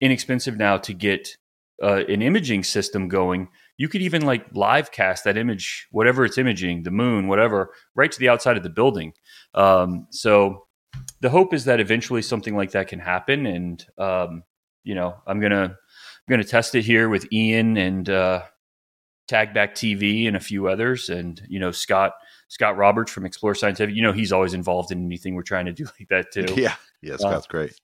[0.00, 1.36] inexpensive now to get
[1.82, 6.36] uh, an imaging system going you could even like live cast that image whatever it's
[6.36, 9.12] imaging the moon whatever right to the outside of the building.
[9.54, 10.66] Um, so
[11.20, 14.42] the hope is that eventually something like that can happen and um,
[14.84, 18.42] you know i'm gonna i'm gonna test it here with ian and uh,
[19.28, 22.12] Tag Back TV and a few others, and you know Scott
[22.48, 23.94] Scott Roberts from Explore Scientific.
[23.94, 26.54] You know he's always involved in anything we're trying to do like that too.
[26.56, 27.80] Yeah, yeah, Scott's uh, great.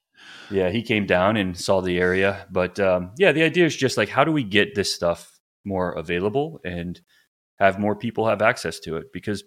[0.49, 3.97] Yeah, he came down and saw the area, but um, yeah, the idea is just
[3.97, 6.99] like how do we get this stuff more available and
[7.59, 9.43] have more people have access to it because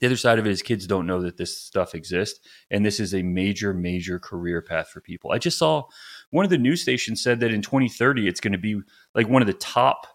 [0.00, 3.00] the other side of it is kids don't know that this stuff exists and this
[3.00, 5.82] is a major major career path for people i just saw
[6.30, 8.80] one of the news stations said that in 2030 it's going to be
[9.14, 10.06] like one of the top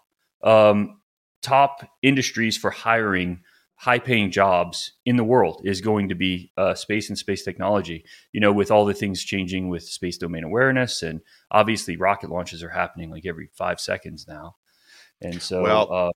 [0.42, 1.00] um,
[1.44, 3.42] top industries for hiring
[3.76, 8.04] high paying jobs in the world is going to be uh, space and space technology.
[8.32, 11.20] You know, with all the things changing with space domain awareness, and
[11.50, 14.56] obviously rocket launches are happening like every five seconds now.
[15.20, 16.10] And so, well, uh,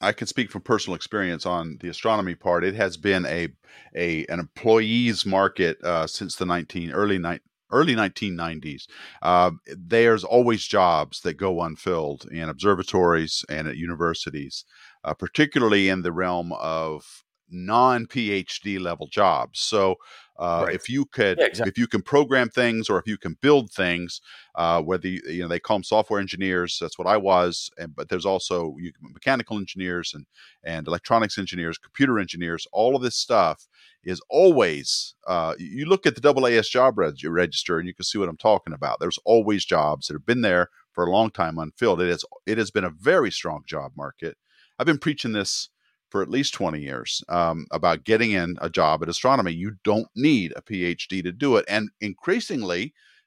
[0.00, 2.64] I can speak from personal experience on the astronomy part.
[2.64, 3.48] It has been a
[3.94, 7.40] a an employees market uh, since the nineteen early ni-
[7.70, 8.88] early 1990s.
[9.22, 14.64] Uh, there's always jobs that go unfilled in observatories and at universities,
[15.04, 19.60] uh, particularly in the realm of non PhD level jobs.
[19.60, 19.96] So
[20.40, 20.74] uh, right.
[20.74, 21.70] if you could, yeah, exactly.
[21.70, 24.22] if you can program things or if you can build things,
[24.54, 27.70] uh, whether you, you, know they call them software engineers, that's what I was.
[27.76, 30.24] And but there's also you, mechanical engineers and
[30.64, 32.66] and electronics engineers, computer engineers.
[32.72, 33.68] All of this stuff
[34.02, 35.14] is always.
[35.26, 38.38] Uh, you look at the AAS job reg- register and you can see what I'm
[38.38, 38.98] talking about.
[38.98, 42.00] There's always jobs that have been there for a long time unfilled.
[42.00, 44.38] It is it has been a very strong job market.
[44.78, 45.68] I've been preaching this
[46.10, 49.52] for at least 20 years um, about getting in a job at astronomy.
[49.52, 51.64] You don't need a PhD to do it.
[51.68, 52.82] And increasingly,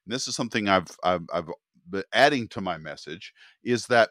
[0.06, 1.50] and this is something I've, I've, I've
[1.90, 4.10] been adding to my message, is that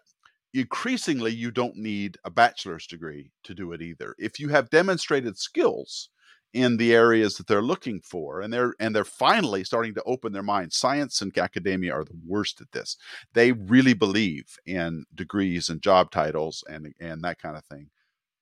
[0.54, 4.14] increasingly you don't need a bachelor's degree to do it either.
[4.18, 6.08] If you have demonstrated skills,
[6.52, 10.32] in the areas that they're looking for and they're and they're finally starting to open
[10.32, 12.96] their minds science and academia are the worst at this
[13.32, 17.88] they really believe in degrees and job titles and and that kind of thing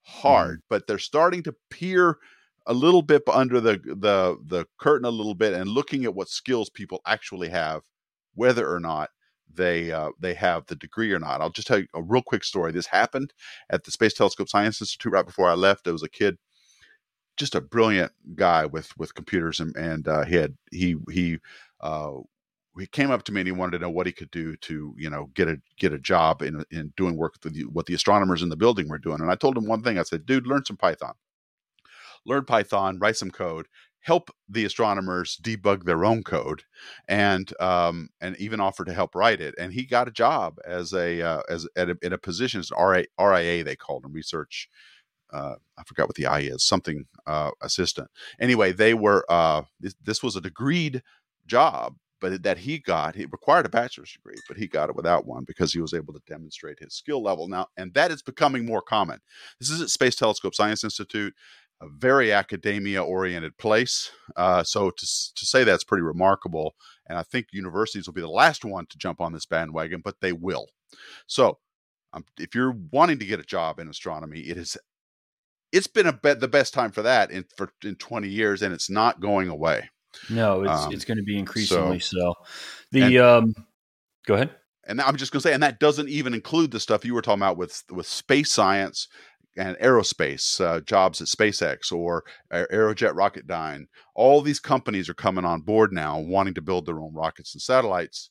[0.02, 0.62] hard, mm.
[0.68, 2.18] but they're starting to peer
[2.66, 6.28] a little bit under the the the curtain a little bit and looking at what
[6.28, 7.82] skills people actually have,
[8.34, 9.10] whether or not
[9.52, 11.40] they uh, they have the degree or not.
[11.40, 12.72] I'll just tell you a real quick story.
[12.72, 13.32] This happened
[13.70, 15.84] at the Space Telescope Science Institute right before I left.
[15.84, 16.38] There was a kid,
[17.36, 21.38] just a brilliant guy with with computers, and and uh, he had he he
[21.80, 22.12] uh,
[22.78, 24.94] he came up to me and he wanted to know what he could do to
[24.96, 27.94] you know get a get a job in in doing work with the, what the
[27.94, 30.46] astronomers in the building were doing and i told him one thing i said dude
[30.46, 31.14] learn some python
[32.24, 33.66] learn python write some code
[34.02, 36.62] help the astronomers debug their own code
[37.08, 40.92] and um, and even offer to help write it and he got a job as
[40.92, 44.68] a uh, as at a, in a position as RIA, RIA they called him research
[45.32, 48.08] uh, I forgot what the I is, something uh, assistant.
[48.40, 49.24] Anyway, they were.
[49.28, 51.02] Uh, this, this was a degreed
[51.46, 55.26] job, but that he got, he required a bachelor's degree, but he got it without
[55.26, 57.48] one because he was able to demonstrate his skill level.
[57.48, 59.20] Now, and that is becoming more common.
[59.58, 61.34] This is at Space Telescope Science Institute,
[61.80, 64.10] a very academia oriented place.
[64.36, 66.74] Uh, so to, to say that's pretty remarkable.
[67.08, 70.20] And I think universities will be the last one to jump on this bandwagon, but
[70.20, 70.66] they will.
[71.26, 71.58] So
[72.12, 74.76] um, if you're wanting to get a job in astronomy, it is
[75.72, 78.74] it's been a bet the best time for that in for in 20 years and
[78.74, 79.88] it's not going away
[80.28, 82.18] no, it's um, it's going to be increasingly so.
[82.18, 82.34] so.
[82.92, 83.54] The and, um,
[84.26, 84.50] go ahead.
[84.86, 87.22] And I'm just going to say, and that doesn't even include the stuff you were
[87.22, 89.08] talking about with with space science
[89.56, 93.86] and aerospace uh, jobs at SpaceX or Aerojet Rocketdyne.
[94.14, 97.62] All these companies are coming on board now, wanting to build their own rockets and
[97.62, 98.30] satellites.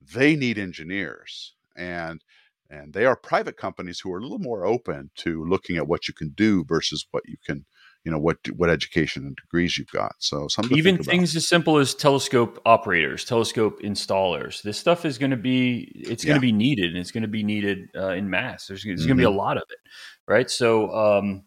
[0.00, 2.22] They need engineers, and
[2.70, 6.06] and they are private companies who are a little more open to looking at what
[6.06, 7.66] you can do versus what you can
[8.04, 10.12] you know what what education and degrees you've got.
[10.18, 14.62] So some even things as simple as telescope operators, telescope installers.
[14.62, 17.28] This stuff is going to be it's going to be needed, and it's going to
[17.28, 18.66] be needed uh, in mass.
[18.66, 19.08] There's, there's mm-hmm.
[19.08, 19.36] going to be a mm-hmm.
[19.36, 19.78] lot of it,
[20.26, 20.50] right?
[20.50, 21.44] So um,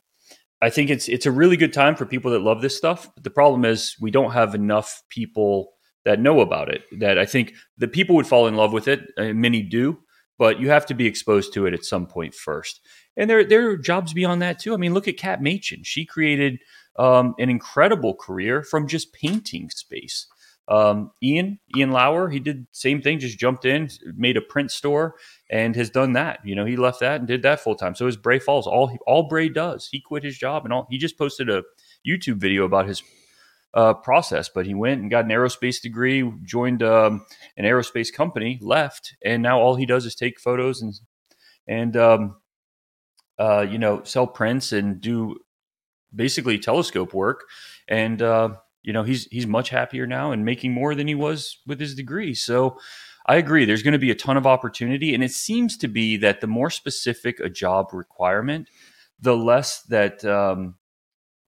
[0.61, 3.09] I think it's it's a really good time for people that love this stuff.
[3.15, 5.73] But the problem is we don't have enough people
[6.05, 6.83] that know about it.
[6.99, 9.01] That I think the people would fall in love with it.
[9.17, 9.97] Uh, many do,
[10.37, 12.81] but you have to be exposed to it at some point first.
[13.15, 14.73] And there, there are jobs beyond that too.
[14.73, 15.83] I mean, look at Kat Machin.
[15.83, 16.59] She created
[16.97, 20.27] um, an incredible career from just painting space.
[20.69, 25.15] Um, Ian, Ian Lauer, he did same thing, just jumped in, made a print store,
[25.51, 26.39] and has done that.
[26.45, 27.95] You know, he left that and did that full time.
[27.95, 28.65] So is Bray Falls.
[28.65, 30.87] All all Bray does, he quit his job and all.
[30.89, 31.63] He just posted a
[32.07, 33.03] YouTube video about his
[33.73, 37.25] uh, process, but he went and got an aerospace degree, joined um,
[37.57, 40.93] an aerospace company, left, and now all he does is take photos and
[41.67, 42.35] and um,
[43.39, 45.37] uh, you know, sell prints and do
[46.13, 47.45] basically telescope work.
[47.87, 51.59] And uh, you know, he's he's much happier now and making more than he was
[51.65, 52.33] with his degree.
[52.33, 52.77] So
[53.25, 53.65] I agree.
[53.65, 56.47] There's going to be a ton of opportunity, and it seems to be that the
[56.47, 58.69] more specific a job requirement,
[59.19, 60.75] the less that um,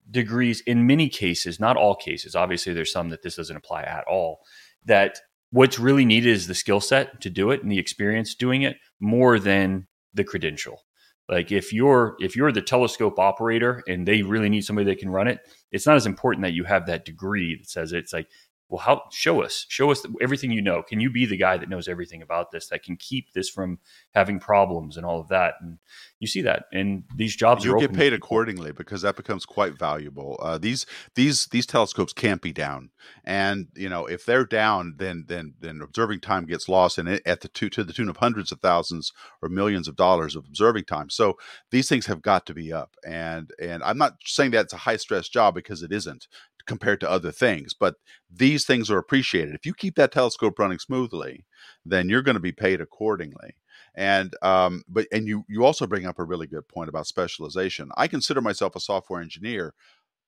[0.09, 4.03] degrees, in many cases, not all cases, obviously there's some that this doesn't apply at
[4.07, 4.39] all.
[4.85, 5.19] That
[5.51, 8.77] what's really needed is the skill set to do it and the experience doing it
[8.99, 10.81] more than the credential.
[11.27, 15.09] Like if you're if you're the telescope operator and they really need somebody that can
[15.09, 15.39] run it,
[15.71, 17.99] it's not as important that you have that degree that says it.
[17.99, 18.27] it's like
[18.69, 20.81] well how show us show us everything you know.
[20.81, 23.79] Can you be the guy that knows everything about this that can keep this from
[24.13, 25.55] having problems and all of that?
[25.61, 25.77] And
[26.19, 30.39] you see that and these jobs you get paid accordingly because that becomes quite valuable.
[30.41, 30.85] Uh, these
[31.15, 32.89] these these telescopes can't be down.
[33.23, 37.21] And you know if they're down then then then observing time gets lost and it,
[37.25, 39.11] at the to, to the tune of hundreds of thousands
[39.41, 41.09] or millions of dollars of observing time.
[41.09, 41.37] So
[41.71, 42.95] these things have got to be up.
[43.05, 46.27] And and i'm not saying that it's a high stress job because it isn't
[46.65, 47.73] compared to other things.
[47.73, 47.95] But
[48.31, 49.55] these things are appreciated.
[49.55, 51.45] If you keep that telescope running smoothly,
[51.85, 53.55] then you're going to be paid accordingly.
[53.95, 57.89] And um, but and you you also bring up a really good point about specialization.
[57.97, 59.73] I consider myself a software engineer,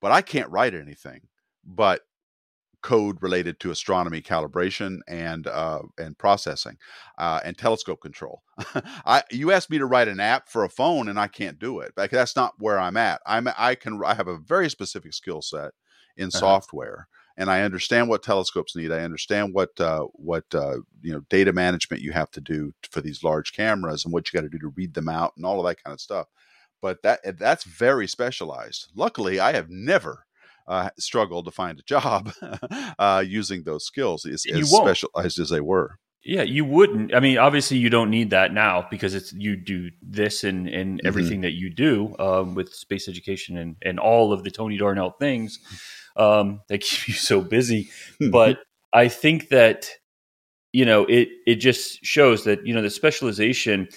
[0.01, 1.21] but I can't write anything
[1.65, 2.01] but
[2.81, 6.77] code related to astronomy calibration and uh, and processing
[7.17, 8.43] uh, and telescope control.
[9.05, 11.79] I you asked me to write an app for a phone and I can't do
[11.79, 11.93] it.
[11.97, 13.21] Like that's not where I'm at.
[13.25, 15.71] I'm I can I have a very specific skill set
[16.17, 16.39] in uh-huh.
[16.39, 17.07] software
[17.37, 18.91] and I understand what telescopes need.
[18.91, 22.99] I understand what uh, what uh, you know data management you have to do for
[22.99, 25.59] these large cameras and what you got to do to read them out and all
[25.59, 26.27] of that kind of stuff.
[26.81, 28.91] But that that's very specialized.
[28.95, 30.25] Luckily, I have never
[30.67, 32.33] uh, struggled to find a job
[32.99, 35.99] uh, using those skills as, as specialized as they were.
[36.23, 37.15] Yeah, you wouldn't.
[37.15, 40.97] I mean, obviously, you don't need that now because it's you do this and and
[40.97, 41.07] mm-hmm.
[41.07, 45.11] everything that you do um, with space education and and all of the Tony Darnell
[45.11, 45.59] things
[46.17, 47.89] um, that keep you so busy.
[48.31, 48.59] but
[48.93, 49.89] I think that
[50.73, 53.87] you know it it just shows that you know the specialization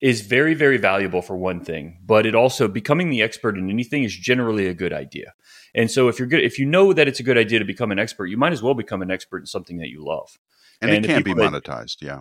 [0.00, 4.04] is very very valuable for one thing but it also becoming the expert in anything
[4.04, 5.32] is generally a good idea.
[5.74, 7.92] And so if you're good if you know that it's a good idea to become
[7.92, 10.38] an expert you might as well become an expert in something that you love.
[10.82, 12.20] And, and it can be monetized yeah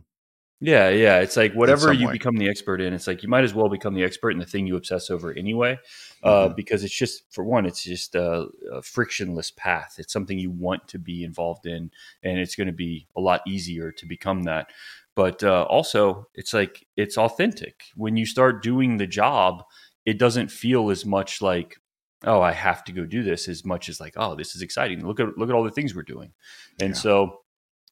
[0.61, 1.19] yeah, yeah.
[1.19, 2.13] It's like whatever you way.
[2.13, 4.45] become the expert in, it's like you might as well become the expert in the
[4.45, 5.77] thing you obsess over anyway,
[6.23, 6.55] uh, mm-hmm.
[6.55, 9.95] because it's just for one, it's just a, a, frictionless path.
[9.97, 11.91] It's something you want to be involved in,
[12.23, 14.67] and it's going to be a lot easier to become that.
[15.15, 19.63] But uh, also, it's like it's authentic when you start doing the job.
[20.05, 21.77] It doesn't feel as much like
[22.23, 25.05] oh, I have to go do this as much as like oh, this is exciting.
[25.05, 26.31] Look at look at all the things we're doing,
[26.79, 26.99] and yeah.
[26.99, 27.41] so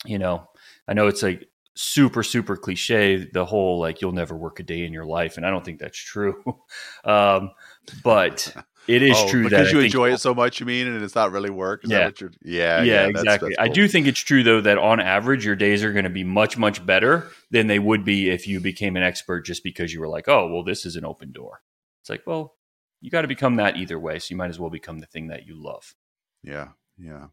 [0.06, 0.50] you know,
[0.88, 4.86] I know it's like super super cliche the whole like you'll never work a day
[4.86, 6.44] in your life and i don't think that's true
[7.06, 7.52] um,
[8.04, 8.56] but
[8.88, 11.16] it is oh, true because that you enjoy it so much you mean and it's
[11.16, 11.84] not really work?
[11.86, 12.12] Is yeah.
[12.20, 13.14] yeah yeah, yeah exactly.
[13.14, 13.52] that's, that's cool.
[13.60, 16.24] i do think it's true though that on average your days are going to be
[16.24, 20.00] much much better than they would be if you became an expert just because you
[20.00, 21.62] were like oh well this is an open door.
[22.02, 22.56] It's like well
[23.02, 25.28] you got to become that either way so you might as well become the thing
[25.28, 25.96] that you love.
[26.44, 27.28] Yeah yeah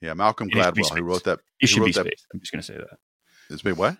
[0.00, 2.74] yeah malcolm gladwell who wrote that it should be space i'm just going to say
[2.74, 2.98] that
[3.50, 3.96] it's been what?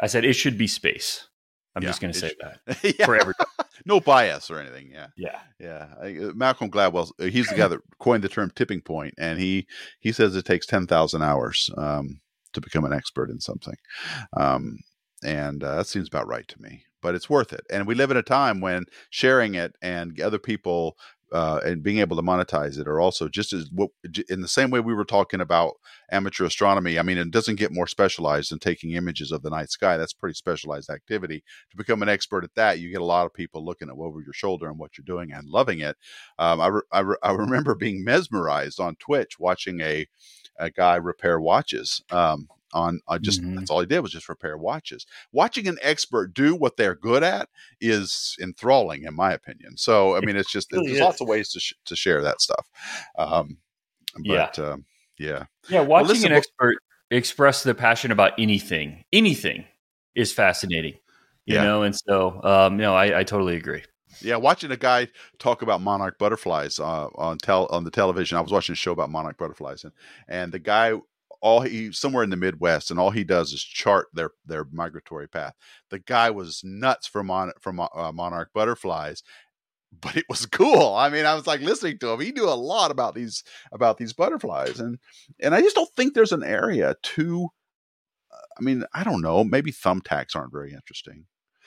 [0.00, 1.28] I said it should be space.
[1.74, 2.38] I'm yeah, just going to say should.
[2.40, 3.04] that yeah.
[3.04, 3.48] for everybody.
[3.84, 4.90] no bias or anything.
[4.90, 5.88] Yeah, yeah, yeah.
[6.00, 7.10] I, uh, Malcolm Gladwell.
[7.20, 9.66] Uh, he's the guy that coined the term tipping point, and he
[10.00, 12.20] he says it takes ten thousand hours um,
[12.54, 13.76] to become an expert in something,
[14.34, 14.78] um,
[15.22, 16.84] and uh, that seems about right to me.
[17.02, 20.38] But it's worth it, and we live in a time when sharing it and other
[20.38, 20.96] people
[21.32, 23.68] uh, and being able to monetize it are also just as
[24.28, 25.74] in the same way we were talking about
[26.10, 26.98] amateur astronomy.
[26.98, 29.96] I mean, it doesn't get more specialized than taking images of the night sky.
[29.96, 31.42] That's pretty specialized activity.
[31.70, 34.20] To become an expert at that, you get a lot of people looking at over
[34.20, 35.96] your shoulder and what you're doing and loving it.
[36.38, 40.06] Um, I, re- I, re- I remember being mesmerized on Twitch watching a
[40.58, 42.02] a guy repair watches.
[42.10, 43.56] Um, on uh, just mm-hmm.
[43.56, 45.06] that's all he did was just repair watches.
[45.32, 47.48] Watching an expert do what they're good at
[47.80, 49.76] is enthralling, in my opinion.
[49.76, 51.02] So I mean, it's just really there's is.
[51.02, 52.68] lots of ways to sh- to share that stuff.
[53.18, 53.58] Um,
[54.14, 54.26] but
[54.58, 54.76] yeah, uh,
[55.18, 55.80] yeah, yeah.
[55.80, 56.76] Watching well, listen, an expert
[57.10, 59.64] express their passion about anything, anything,
[60.14, 60.94] is fascinating.
[61.44, 61.62] You yeah.
[61.62, 63.84] know, and so um, no, I, I totally agree.
[64.20, 65.08] Yeah, watching a guy
[65.38, 68.38] talk about monarch butterflies uh, on tel on the television.
[68.38, 69.92] I was watching a show about monarch butterflies, and
[70.28, 70.94] and the guy
[71.40, 75.28] all he somewhere in the Midwest, and all he does is chart their their migratory
[75.28, 75.54] path.
[75.90, 79.22] The guy was nuts for mon for uh, monarch butterflies,
[80.00, 80.94] but it was cool.
[80.94, 82.20] I mean, I was like listening to him.
[82.20, 84.98] He knew a lot about these about these butterflies, and
[85.40, 87.48] and I just don't think there's an area to.
[88.58, 89.44] I mean, I don't know.
[89.44, 91.26] Maybe thumbtacks aren't very interesting.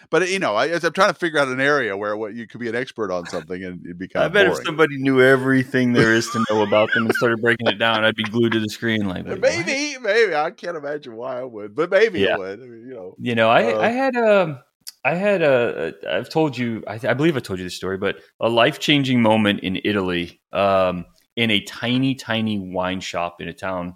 [0.09, 2.59] But you know, I, am trying to figure out an area where what you could
[2.59, 4.31] be an expert on something and it'd be kind I of.
[4.31, 4.59] I bet boring.
[4.59, 8.03] if somebody knew everything there is to know about them and started breaking it down,
[8.03, 9.07] I'd be glued to the screen.
[9.07, 9.39] Like that.
[9.39, 10.03] maybe, what?
[10.03, 12.35] maybe I can't imagine why I would, but maybe yeah.
[12.35, 12.59] I would.
[12.59, 14.63] I mean, you know, you know, I uh, I had a.
[15.05, 17.97] I had a, a I've told you, I, I, believe I told you this story,
[17.97, 21.05] but a life changing moment in Italy, um,
[21.37, 23.95] in a tiny, tiny wine shop in a town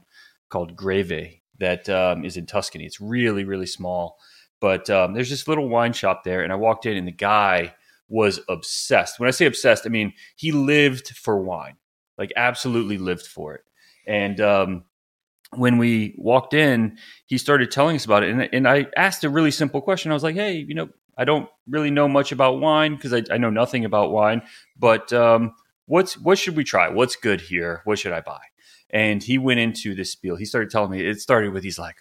[0.50, 2.86] called Greve that um, is in Tuscany.
[2.86, 4.18] It's really, really small.
[4.64, 7.76] But um, there's this little wine shop there, and I walked in, and the guy
[8.08, 9.20] was obsessed.
[9.20, 11.76] When I say obsessed, I mean he lived for wine,
[12.18, 13.64] like absolutely lived for it.
[14.08, 14.86] And um,
[15.52, 18.30] when we walked in, he started telling us about it.
[18.30, 20.12] And, and I asked a really simple question.
[20.12, 20.88] I was like, hey, you know,
[21.18, 24.44] I don't really know much about wine because I, I, know nothing about wine,
[24.80, 25.56] but um,
[25.88, 26.88] what's what should we try?
[26.88, 27.82] What's good here?
[27.84, 28.40] What should I buy?
[28.92, 30.38] And he went into this spiel.
[30.38, 31.98] He started telling me, it started with, he's like,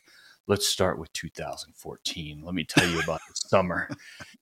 [0.48, 2.42] let's start with 2014.
[2.44, 3.88] Let me tell you about the summer.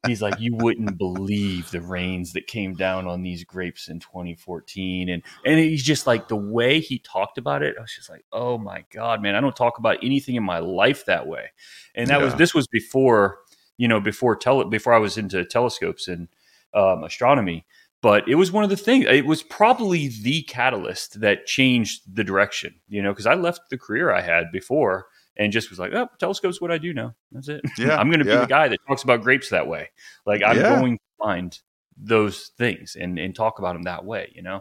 [0.07, 5.09] He's like, you wouldn't believe the rains that came down on these grapes in 2014.
[5.09, 8.24] And and he's just like the way he talked about it, I was just like,
[8.32, 11.51] oh my God, man, I don't talk about anything in my life that way.
[11.94, 12.24] And that yeah.
[12.24, 13.38] was this was before,
[13.76, 16.28] you know, before tele before I was into telescopes and
[16.74, 17.66] um, astronomy.
[18.03, 19.05] But it was one of the things.
[19.11, 23.76] It was probably the catalyst that changed the direction, you know, because I left the
[23.76, 25.09] career I had before
[25.41, 27.14] and just was like, oh, telescope's what I do now.
[27.32, 27.62] That's it.
[27.78, 28.41] Yeah, I'm going to be yeah.
[28.41, 29.88] the guy that talks about grapes that way.
[30.26, 30.78] Like I'm yeah.
[30.78, 31.59] going to find
[31.97, 34.61] those things and and talk about them that way, you know.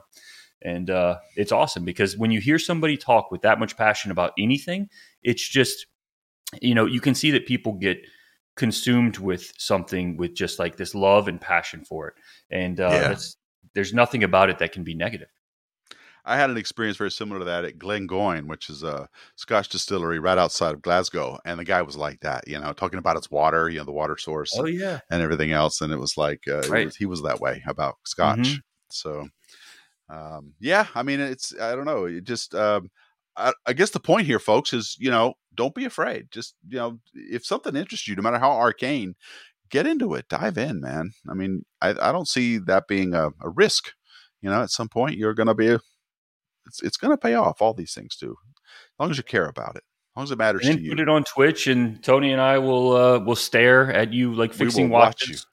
[0.62, 4.32] And uh, it's awesome because when you hear somebody talk with that much passion about
[4.40, 4.88] anything,
[5.22, 5.86] it's just
[6.62, 7.98] you know you can see that people get
[8.56, 12.14] consumed with something with just like this love and passion for it,
[12.52, 13.16] and uh, yeah.
[13.76, 15.28] there's nothing about it that can be negative.
[16.30, 20.20] I had an experience very similar to that at Glengoyne, which is a Scotch distillery
[20.20, 23.32] right outside of Glasgow, and the guy was like that, you know, talking about its
[23.32, 26.44] water, you know, the water source, oh yeah, and everything else, and it was like
[26.48, 26.86] uh, right.
[26.86, 28.40] was, he was that way about Scotch.
[28.40, 28.58] Mm-hmm.
[28.92, 29.28] So,
[30.10, 32.92] um, yeah, I mean, it's I don't know, it just um,
[33.36, 36.28] I, I guess the point here, folks, is you know, don't be afraid.
[36.30, 39.16] Just you know, if something interests you, no matter how arcane,
[39.72, 41.14] get into it, dive in, man.
[41.28, 43.94] I mean, I, I don't see that being a, a risk.
[44.42, 45.78] You know, at some point you're going to be
[46.70, 47.62] it's it's going to pay off.
[47.62, 50.38] All these things do, as long as you care about it, as long as it
[50.38, 50.92] matters and to you.
[50.92, 54.54] Put it on Twitch, and Tony and I will uh, will stare at you like
[54.54, 55.46] fixing watches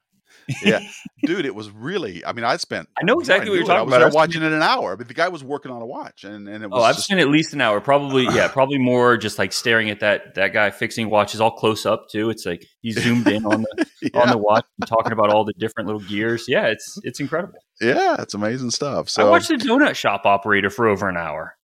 [0.63, 0.79] yeah,
[1.23, 2.25] dude, it was really.
[2.25, 2.87] I mean, I spent.
[2.99, 4.01] I know exactly what you're talking about.
[4.01, 6.47] I was watching it an hour, but the guy was working on a watch, and
[6.47, 6.81] and it oh, was.
[6.81, 7.81] Oh, I've just, spent at least an hour.
[7.81, 9.17] Probably, yeah, probably more.
[9.17, 12.29] Just like staring at that that guy fixing watches, all close up too.
[12.29, 14.21] It's like he's zoomed in on the yeah.
[14.21, 16.45] on the watch and talking about all the different little gears.
[16.47, 17.59] Yeah, it's it's incredible.
[17.81, 19.09] Yeah, it's amazing stuff.
[19.09, 21.57] So I watched the donut shop operator for over an hour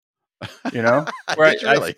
[0.73, 1.05] you know
[1.39, 1.95] right really?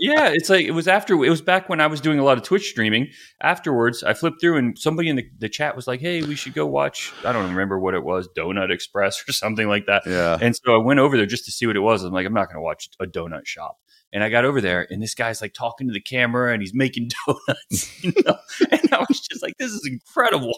[0.00, 2.36] yeah it's like it was after it was back when i was doing a lot
[2.36, 3.08] of twitch streaming
[3.42, 6.54] afterwards i flipped through and somebody in the, the chat was like hey we should
[6.54, 10.38] go watch i don't remember what it was donut express or something like that yeah
[10.40, 12.34] and so i went over there just to see what it was i'm like i'm
[12.34, 13.78] not going to watch a donut shop
[14.14, 16.72] and I got over there, and this guy's like talking to the camera, and he's
[16.72, 18.38] making donuts, you know.
[18.70, 20.56] and I was just like, "This is incredible."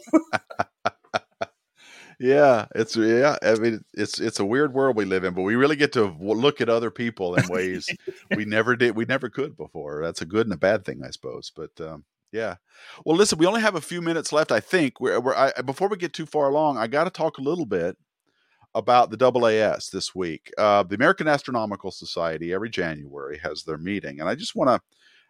[2.18, 3.36] Yeah, it's yeah.
[3.42, 6.16] I mean, it's it's a weird world we live in, but we really get to
[6.18, 7.88] look at other people in ways
[8.34, 10.02] we never did, we never could before.
[10.02, 11.52] That's a good and a bad thing, I suppose.
[11.54, 12.56] But um, yeah.
[13.04, 14.50] Well, listen, we only have a few minutes left.
[14.50, 17.38] I think we're, we're I, before we get too far along, I got to talk
[17.38, 17.96] a little bit
[18.74, 20.52] about the AAS this week.
[20.58, 24.80] Uh, the American Astronomical Society every January has their meeting, and I just want to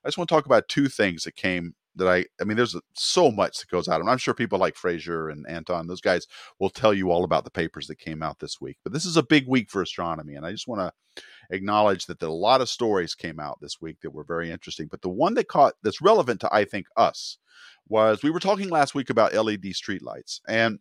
[0.04, 2.76] I just want to talk about two things that came that I, I mean, there's
[2.94, 4.00] so much that goes out.
[4.00, 6.26] And I'm sure people like Fraser and Anton, those guys
[6.60, 8.78] will tell you all about the papers that came out this week.
[8.84, 10.34] But this is a big week for astronomy.
[10.34, 14.00] And I just want to acknowledge that a lot of stories came out this week
[14.02, 14.88] that were very interesting.
[14.90, 17.38] But the one that caught, that's relevant to, I think, us
[17.88, 20.40] was we were talking last week about LED streetlights.
[20.48, 20.80] And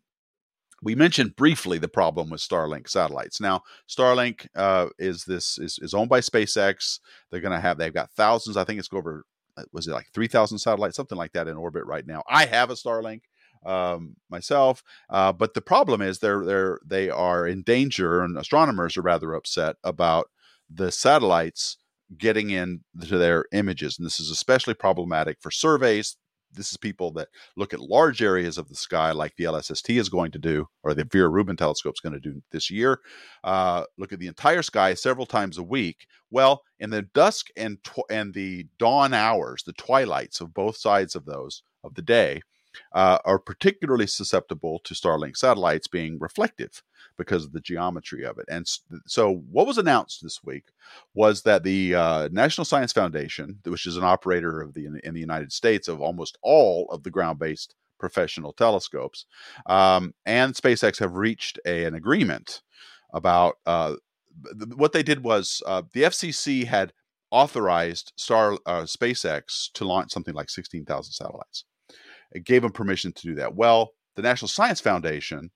[0.82, 3.40] we mentioned briefly the problem with Starlink satellites.
[3.40, 7.00] Now, Starlink uh, is this is, is owned by SpaceX.
[7.32, 8.58] They're going to have they've got thousands.
[8.58, 9.26] I think it's over
[9.72, 12.24] was it like 3,000 satellites, something like that in orbit right now.
[12.30, 13.22] I have a Starlink
[13.66, 18.98] um, myself, uh, but the problem is they're they're they are in danger, and astronomers
[18.98, 20.30] are rather upset about
[20.70, 21.78] the satellites
[22.18, 26.18] getting into their images, and this is especially problematic for surveys
[26.56, 30.10] this is people that look at large areas of the sky, like the LSST is
[30.10, 33.00] going to do, or the Vera Rubin telescope is going to do this year.
[33.44, 36.08] Uh, look at the entire sky several times a week.
[36.32, 41.16] Well, in the dusk and tw- and the dawn hours, the twilights of both sides
[41.16, 42.42] of those of the day,
[42.94, 46.84] uh, are particularly susceptible to Starlink satellites being reflective
[47.18, 48.46] because of the geometry of it.
[48.50, 48.68] And
[49.06, 50.66] so, what was announced this week
[51.14, 55.20] was that the uh, National Science Foundation, which is an operator of the in the
[55.20, 59.26] United States of almost all of the ground-based professional telescopes,
[59.66, 62.62] um, and SpaceX have reached a, an agreement
[63.14, 63.96] about uh,
[64.76, 66.94] what they did was uh, the FCC had
[67.32, 71.66] authorized Star uh, SpaceX to launch something like 16,000 satellites.
[72.36, 73.56] It gave them permission to do that.
[73.56, 75.52] Well, the National Science Foundation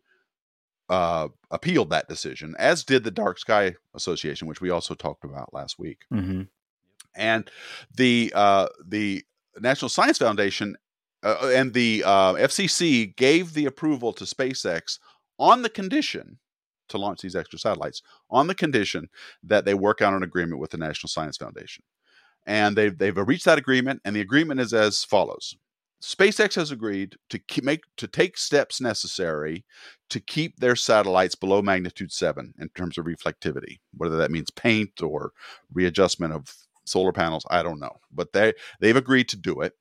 [0.90, 5.54] uh, appealed that decision, as did the Dark Sky Association, which we also talked about
[5.54, 6.00] last week.
[6.12, 6.44] Mm-hmm.
[7.16, 7.52] And
[7.96, 9.24] the uh, the
[9.60, 10.78] National Science Foundation
[11.22, 15.00] uh, and the uh, FCC gave the approval to SpaceX
[15.38, 16.40] on the condition
[16.88, 19.10] to launch these extra satellites, on the condition
[19.44, 21.84] that they work out an agreement with the National Science Foundation.
[22.46, 25.56] and they've they've reached that agreement, and the agreement is as follows:
[26.02, 29.66] SpaceX has agreed to keep, make to take steps necessary
[30.10, 33.80] to keep their satellites below magnitude seven in terms of reflectivity.
[33.96, 35.34] Whether that means paint or
[35.74, 36.54] readjustment of
[36.86, 39.74] solar panels, I don't know, but they they've agreed to do it.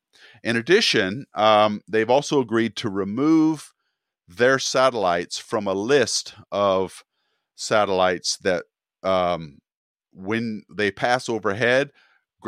[0.43, 3.73] In addition, um, they've also agreed to remove
[4.27, 7.05] their satellites from a list of
[7.55, 8.65] satellites that,
[9.03, 9.59] um,
[10.13, 11.91] when they pass overhead,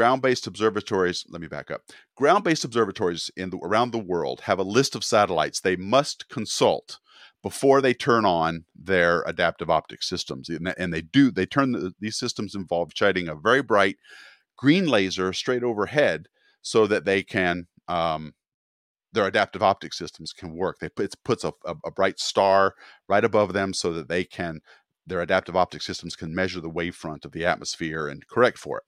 [0.00, 1.26] ground-based observatories.
[1.28, 1.82] Let me back up.
[2.16, 7.00] Ground-based observatories in the, around the world have a list of satellites they must consult
[7.42, 11.30] before they turn on their adaptive optic systems, and they do.
[11.30, 13.96] They turn the, these systems involve shining a very bright
[14.56, 16.28] green laser straight overhead
[16.62, 18.32] so that they can um,
[19.12, 20.78] their adaptive optic systems can work.
[20.80, 22.74] They it puts a, a, a, bright star
[23.06, 24.60] right above them so that they can
[25.06, 28.84] their adaptive optic systems can measure the wavefront of the atmosphere and correct for it.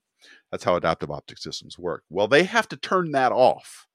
[0.53, 2.05] That's how adaptive optic systems work.
[2.11, 3.89] Well, they have to turn that off.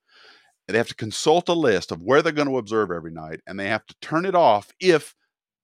[0.68, 3.58] They have to consult a list of where they're going to observe every night, and
[3.58, 5.16] they have to turn it off if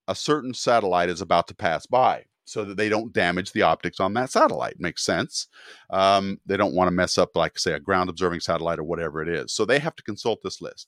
[0.08, 4.00] a certain satellite is about to pass by so that they don't damage the optics
[4.00, 4.80] on that satellite.
[4.80, 5.48] Makes sense.
[5.90, 9.22] Um, they don't want to mess up, like, say, a ground observing satellite or whatever
[9.22, 9.54] it is.
[9.54, 10.88] So they have to consult this list.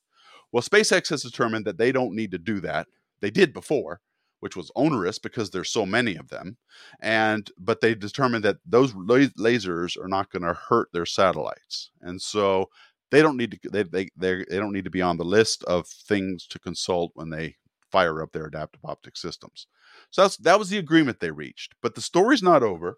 [0.52, 2.88] Well, SpaceX has determined that they don't need to do that.
[3.22, 4.02] They did before,
[4.40, 6.58] which was onerous because there's so many of them.
[7.02, 12.22] And but they determined that those lasers are not going to hurt their satellites, and
[12.22, 12.70] so
[13.12, 15.88] they don't need to they they they don't need to be on the list of
[15.88, 17.56] things to consult when they
[17.92, 19.68] fire up their adaptive optic systems.
[20.10, 21.76] So that's, that was the agreement they reached.
[21.82, 22.98] But the story's not over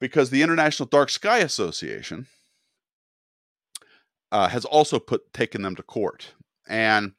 [0.00, 2.26] because the International Dark Sky Association
[4.30, 6.34] uh, has also put taken them to court
[6.68, 7.12] and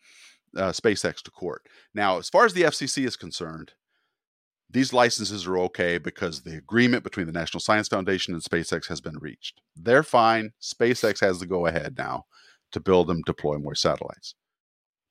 [0.57, 1.63] uh, SpaceX to court.
[1.93, 3.73] Now, as far as the FCC is concerned,
[4.69, 9.01] these licenses are okay because the agreement between the National Science Foundation and SpaceX has
[9.01, 9.61] been reached.
[9.75, 10.53] They're fine.
[10.61, 12.25] SpaceX has the go ahead now
[12.71, 14.33] to build and deploy more satellites.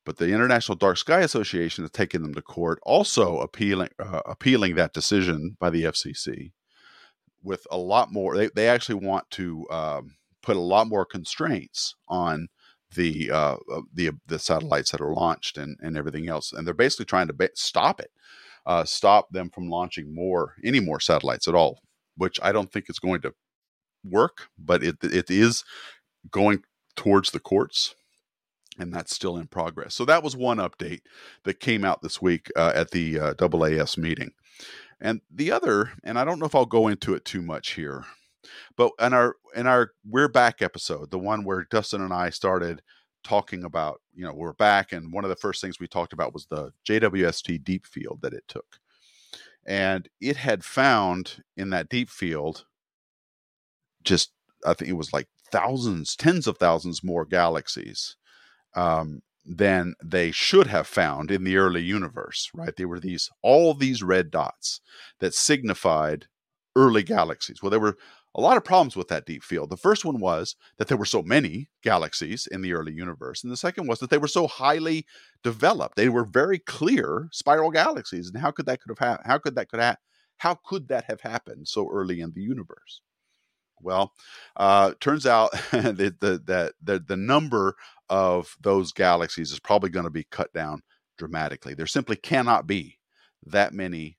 [0.04, 4.74] But the International Dark Sky Association has taken them to court, also appealing uh, appealing
[4.74, 6.50] that decision by the FCC
[7.40, 8.36] with a lot more.
[8.36, 12.48] They, they actually want to um, put a lot more constraints on
[12.94, 16.74] the uh, uh, the the satellites that are launched and, and everything else, and they're
[16.74, 18.10] basically trying to ba- stop it,
[18.66, 21.80] uh, stop them from launching more any more satellites at all.
[22.16, 23.32] Which I don't think is going to
[24.04, 25.64] work, but it it is
[26.30, 26.62] going
[26.96, 27.94] towards the courts
[28.78, 29.94] and that's still in progress.
[29.94, 31.00] So that was one update
[31.44, 34.32] that came out this week uh, at the uh, AAS meeting.
[35.00, 38.04] And the other, and I don't know if I'll go into it too much here,
[38.76, 42.82] but in our in our we're back episode, the one where Dustin and I started
[43.24, 46.34] talking about, you know, we're back, and one of the first things we talked about
[46.34, 48.78] was the JWST deep field that it took,
[49.66, 52.64] and it had found in that deep field
[54.04, 54.32] just
[54.66, 58.16] I think it was like thousands, tens of thousands more galaxies
[58.74, 62.74] um, than they should have found in the early universe, right?
[62.76, 64.80] They were these, all these red dots
[65.20, 66.26] that signified
[66.76, 67.62] early galaxies.
[67.62, 67.98] Well, there were
[68.34, 69.70] a lot of problems with that deep field.
[69.70, 73.52] The first one was that there were so many galaxies in the early universe, and
[73.52, 75.06] the second was that they were so highly
[75.42, 75.96] developed.
[75.96, 79.54] They were very clear spiral galaxies, and how could that could have ha- how could
[79.56, 79.80] that could
[80.38, 83.02] how could that have happened so early in the universe?
[83.80, 84.12] Well,
[84.56, 87.74] uh, turns out that the, the, the, the number
[88.08, 90.82] of those galaxies is probably going to be cut down
[91.18, 91.74] dramatically.
[91.74, 92.98] There simply cannot be
[93.46, 94.18] that many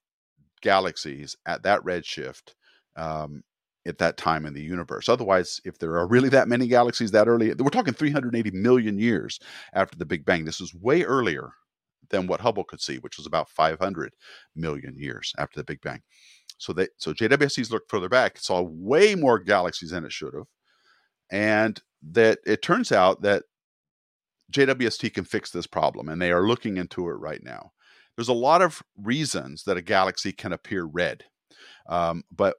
[0.61, 2.53] galaxies at that redshift
[2.95, 3.43] um,
[3.85, 5.09] at that time in the universe.
[5.09, 9.39] Otherwise, if there are really that many galaxies that early, we're talking 380 million years
[9.73, 10.45] after the Big Bang.
[10.45, 11.51] This is way earlier
[12.09, 14.13] than what Hubble could see, which was about 500
[14.55, 16.01] million years after the Big Bang.
[16.57, 20.47] So they so JWST's looked further back, saw way more galaxies than it should have,
[21.29, 21.81] and
[22.11, 23.43] that it turns out that
[24.51, 27.71] JWST can fix this problem, and they are looking into it right now.
[28.15, 31.25] There's a lot of reasons that a galaxy can appear red,
[31.89, 32.55] um, but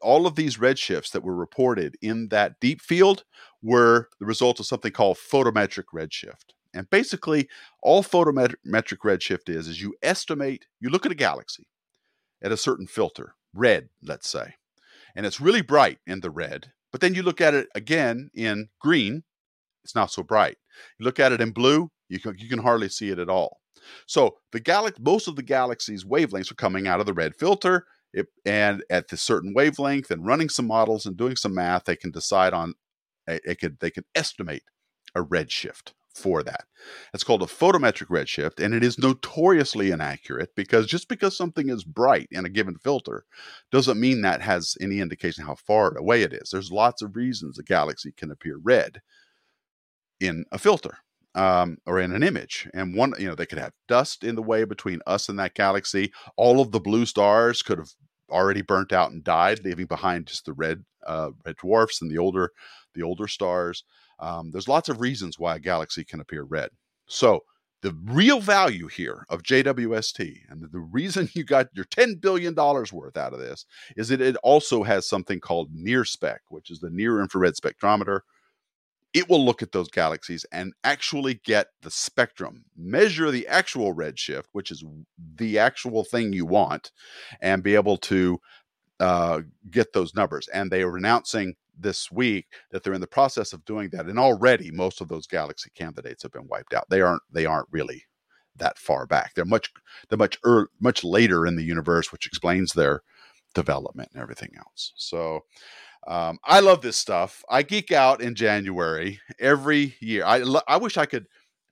[0.00, 3.24] all of these redshifts that were reported in that deep field
[3.62, 6.52] were the result of something called photometric redshift.
[6.74, 7.48] And basically,
[7.82, 11.68] all photometric redshift is is you estimate, you look at a galaxy,
[12.42, 14.54] at a certain filter, red, let's say,
[15.14, 16.72] and it's really bright in the red.
[16.90, 19.22] But then you look at it again in green,
[19.82, 20.56] it's not so bright.
[20.98, 23.60] You look at it in blue, you can, you can hardly see it at all.
[24.06, 27.86] So the galaxy, most of the galaxy's wavelengths are coming out of the red filter,
[28.14, 31.96] it, and at the certain wavelength, and running some models and doing some math, they
[31.96, 32.74] can decide on
[33.28, 34.62] eh, it could they can estimate
[35.14, 36.64] a redshift for that.
[37.12, 41.84] It's called a photometric redshift, and it is notoriously inaccurate because just because something is
[41.84, 43.24] bright in a given filter
[43.72, 46.50] doesn't mean that has any indication how far away it is.
[46.50, 49.02] There's lots of reasons a galaxy can appear red
[50.20, 50.98] in a filter
[51.34, 52.68] um, or in an image.
[52.74, 55.54] And one, you know, they could have dust in the way between us and that
[55.54, 56.12] galaxy.
[56.36, 57.90] All of the blue stars could have
[58.30, 62.18] already burnt out and died, leaving behind just the red uh, red dwarfs and the
[62.18, 62.50] older
[62.94, 63.84] the older stars.
[64.20, 66.70] Um, there's lots of reasons why a galaxy can appear red.
[67.06, 67.40] So
[67.82, 73.16] the real value here of JWST and the reason you got your $10 billion worth
[73.16, 73.66] out of this
[73.96, 78.20] is that it also has something called NIRSpec, which is the near infrared spectrometer.
[79.14, 84.46] It will look at those galaxies and actually get the spectrum, measure the actual redshift,
[84.52, 84.84] which is
[85.36, 86.90] the actual thing you want,
[87.40, 88.40] and be able to
[89.00, 90.48] uh, get those numbers.
[90.48, 94.18] And they are announcing this week that they're in the process of doing that and
[94.18, 96.88] already most of those galaxy candidates have been wiped out.
[96.88, 98.04] They aren't they aren't really
[98.56, 99.34] that far back.
[99.34, 99.72] They're much
[100.08, 103.02] they're much er, much later in the universe which explains their
[103.54, 104.92] development and everything else.
[104.96, 105.40] So
[106.06, 110.96] um, i love this stuff i geek out in january every year i i wish
[110.96, 111.26] i could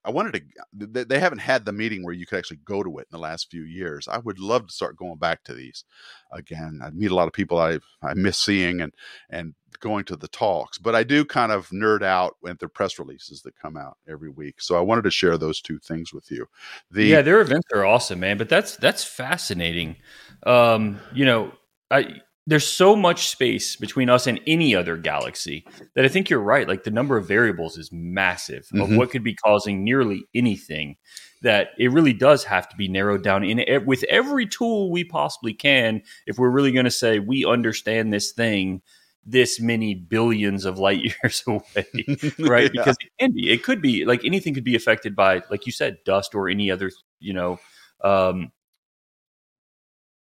[0.04, 1.04] I wanted to.
[1.04, 3.50] They haven't had the meeting where you could actually go to it in the last
[3.50, 4.08] few years.
[4.08, 5.84] I would love to start going back to these
[6.32, 6.80] again.
[6.82, 8.92] I meet a lot of people I I miss seeing and
[9.30, 12.98] and going to the talks, but I do kind of nerd out with the press
[12.98, 14.60] releases that come out every week.
[14.60, 16.46] So I wanted to share those two things with you.
[16.90, 18.38] The, yeah, their events are awesome, man.
[18.38, 19.96] But that's that's fascinating.
[20.44, 21.52] Um, you know,
[21.92, 25.64] I there's so much space between us and any other galaxy
[25.94, 26.66] that I think you're right.
[26.66, 28.96] Like the number of variables is massive of mm-hmm.
[28.96, 30.96] what could be causing nearly anything.
[31.42, 35.54] That it really does have to be narrowed down in with every tool we possibly
[35.54, 36.02] can.
[36.26, 38.82] If we're really going to say we understand this thing
[39.24, 41.62] this many billions of light years away,
[42.38, 42.64] right?
[42.64, 42.68] yeah.
[42.72, 45.72] Because it can be, it could be like anything could be affected by, like you
[45.72, 46.90] said, dust or any other,
[47.20, 47.60] you know,
[48.02, 48.50] um,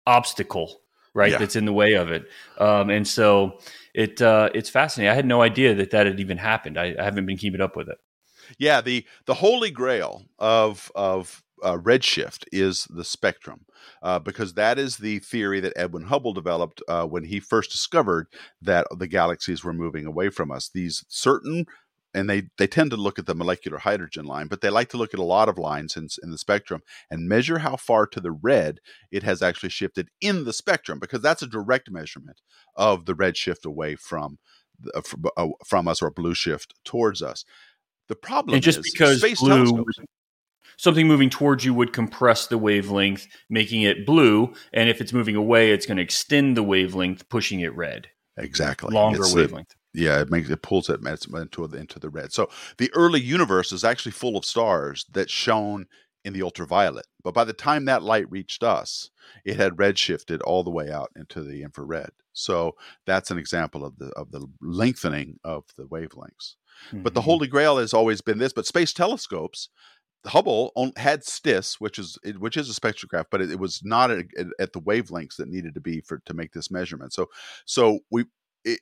[0.07, 0.83] obstacle
[1.15, 1.39] right yeah.
[1.39, 2.29] that's in the way of it.
[2.59, 3.59] Um, and so
[3.95, 5.11] it uh, it's fascinating.
[5.11, 6.79] I had no idea that that had even happened.
[6.79, 7.99] I, I, haven't been keeping up with it.
[8.59, 13.65] Yeah the the holy grail of of uh, redshift is the spectrum
[14.03, 18.27] uh, because that is the theory that edwin hubble developed uh, when he first discovered
[18.61, 20.69] that the galaxies were moving away from us.
[20.69, 21.65] These certain
[22.15, 24.97] and they they tend to look at the molecular hydrogen line, but they like to
[24.97, 28.21] look at a lot of lines in, in the spectrum and measure how far to
[28.21, 32.41] the red it has actually shifted in the spectrum, because that's a direct measurement
[32.77, 34.39] of the red shift away from
[34.95, 37.45] uh, from, uh, from us or blue shift towards us.
[38.09, 39.85] The problem and just is because space blue.
[40.77, 45.37] Something moving towards you would compress the wavelength, making it blue, and if it's moving
[45.37, 48.09] away, it's going to extend the wavelength, pushing it red.
[48.37, 52.33] Exactly, longer it's wavelength yeah, it makes it pulls it into the, into the red.
[52.33, 55.87] So the early universe is actually full of stars that shone
[56.25, 57.07] in the ultraviolet.
[57.23, 59.11] But by the time that light reached us,
[59.45, 62.11] it had redshifted all the way out into the infrared.
[62.33, 62.75] So
[63.07, 66.57] that's an example of the of the lengthening of the wavelengths.
[66.89, 67.03] Mm-hmm.
[67.03, 67.31] But the mm-hmm.
[67.31, 68.53] holy grail has always been this.
[68.53, 69.69] But space telescopes,
[70.27, 74.25] Hubble had STIS, which is which is a spectrograph, but it, it was not at,
[74.59, 77.13] at, the wavelengths that needed to be for to make this measurement.
[77.13, 77.29] So
[77.67, 78.25] so we
[78.65, 78.81] it,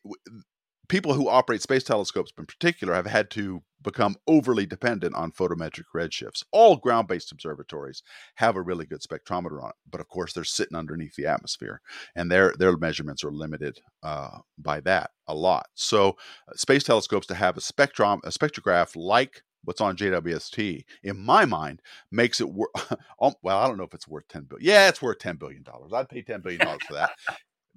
[0.92, 5.84] people who operate space telescopes in particular have had to become overly dependent on photometric
[5.96, 6.44] redshifts.
[6.52, 8.02] All ground based observatories
[8.34, 11.80] have a really good spectrometer on it, but of course they're sitting underneath the atmosphere
[12.14, 15.64] and their, their measurements are limited uh, by that a lot.
[15.74, 16.10] So,
[16.46, 21.46] uh, space telescopes to have a spectrum, a spectrograph like what's on JWST, in my
[21.46, 21.80] mind,
[22.10, 22.68] makes it worth.
[23.42, 24.66] well, I don't know if it's worth ten billion.
[24.66, 25.92] Yeah, it's worth ten billion dollars.
[25.94, 27.12] I'd pay ten billion dollars for that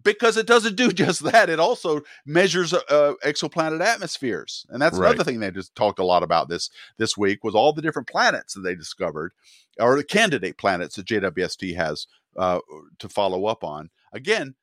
[0.06, 1.50] because it doesn't do just that.
[1.50, 5.10] It also measures uh, exoplanet atmospheres, and that's right.
[5.10, 8.08] another thing they just talked a lot about this this week was all the different
[8.08, 9.34] planets that they discovered,
[9.78, 12.60] or the candidate planets that JWST has uh,
[13.00, 13.90] to follow up on.
[14.14, 14.56] Again,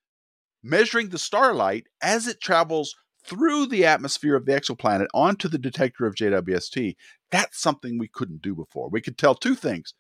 [0.63, 6.07] measuring the starlight as it travels through the atmosphere of the exoplanet onto the detector
[6.07, 6.97] of JWST.
[7.31, 8.89] That's something we couldn't do before.
[8.89, 9.93] We could tell two things: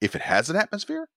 [0.00, 1.08] if it has an atmosphere,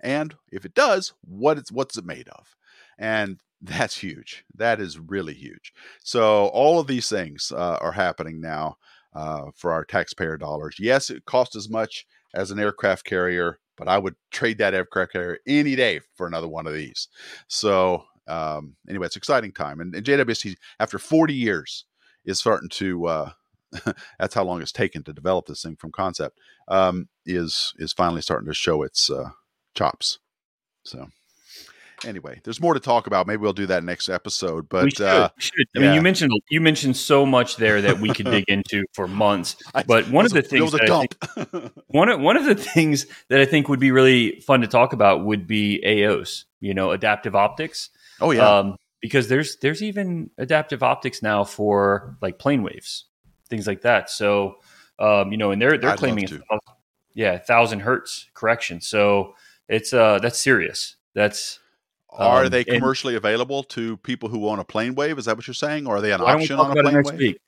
[0.00, 2.54] and if it does, what it's what's it made of?
[2.98, 4.44] And that's huge.
[4.54, 5.72] That is really huge.
[6.02, 8.76] So all of these things uh, are happening now
[9.14, 10.76] uh, for our taxpayer dollars.
[10.78, 15.12] Yes, it costs as much as an aircraft carrier, but I would trade that aircraft
[15.12, 17.08] carrier any day for another one of these.
[17.46, 19.80] So um, anyway, it's exciting time.
[19.80, 20.36] And, and
[20.80, 21.84] after 40 years,
[22.24, 23.06] is starting to.
[23.06, 23.30] Uh,
[24.18, 26.38] that's how long it's taken to develop this thing from concept.
[26.68, 29.30] Um, is is finally starting to show its uh,
[29.74, 30.18] chops.
[30.84, 31.08] So
[32.04, 33.26] anyway, there's more to talk about.
[33.26, 34.68] Maybe we'll do that next episode.
[34.68, 35.06] But we should.
[35.06, 35.66] Uh, we should.
[35.76, 39.08] I mean, you mentioned you mentioned so much there that we could dig into for
[39.08, 39.56] months.
[39.86, 43.40] But one of the things that I think, one of one of the things that
[43.40, 46.44] I think would be really fun to talk about would be AOs.
[46.60, 47.90] You know, adaptive optics.
[48.20, 48.58] Oh yeah.
[48.58, 53.02] Um, because there's there's even adaptive optics now for like PlaneWaves,
[53.50, 54.08] things like that.
[54.10, 54.56] So
[54.98, 56.28] um, you know, and they're they're I'd claiming
[57.14, 58.80] yeah, thousand hertz correction.
[58.80, 59.34] So
[59.68, 60.96] it's uh that's serious.
[61.14, 61.58] That's
[62.12, 65.18] are um, they commercially available to people who own a PlaneWave?
[65.18, 65.86] Is that what you're saying?
[65.86, 67.18] Or are they an option on a plane next wave?
[67.18, 67.38] Week?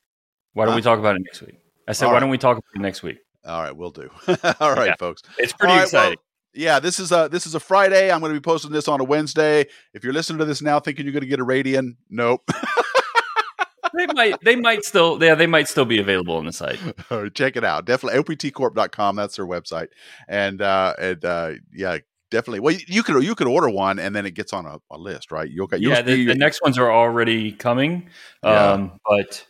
[0.53, 0.77] Why don't huh?
[0.77, 1.59] we talk about it next week?
[1.87, 2.19] I said, All why right.
[2.21, 3.17] don't we talk about it next week?
[3.45, 4.09] All right, we'll do.
[4.59, 4.95] All right, yeah.
[4.97, 5.21] folks.
[5.37, 6.17] It's pretty exciting.
[6.17, 8.11] Well, yeah, this is a this is a Friday.
[8.11, 9.67] I'm going to be posting this on a Wednesday.
[9.93, 12.49] If you're listening to this now, thinking you're going to get a Radian, nope.
[13.95, 16.79] they might they might still yeah they might still be available on the site.
[17.33, 17.85] check it out.
[17.85, 19.15] Definitely optcorp.com.
[19.15, 19.87] That's their website.
[20.27, 21.97] And uh and uh yeah,
[22.35, 22.59] definitely.
[22.59, 25.31] Well, you could you could order one and then it gets on a, a list,
[25.31, 25.49] right?
[25.49, 26.01] You'll get yeah.
[26.01, 28.09] The, the, next ones are already coming,
[28.43, 28.71] yeah.
[28.71, 29.45] um, but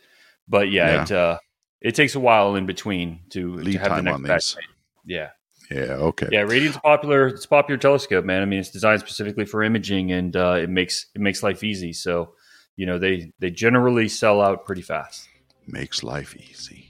[0.48, 1.02] but yeah, yeah.
[1.02, 1.38] it uh,
[1.80, 4.56] it takes a while in between to, Lead to have the next on these.
[5.04, 5.30] Yeah.
[5.70, 5.94] Yeah.
[6.10, 6.28] Okay.
[6.30, 7.26] Yeah, Radian's a popular.
[7.26, 8.40] It's a popular telescope, man.
[8.40, 11.92] I mean, it's designed specifically for imaging, and uh, it makes it makes life easy.
[11.92, 12.34] So,
[12.76, 15.28] you know, they they generally sell out pretty fast.
[15.66, 16.85] Makes life easy.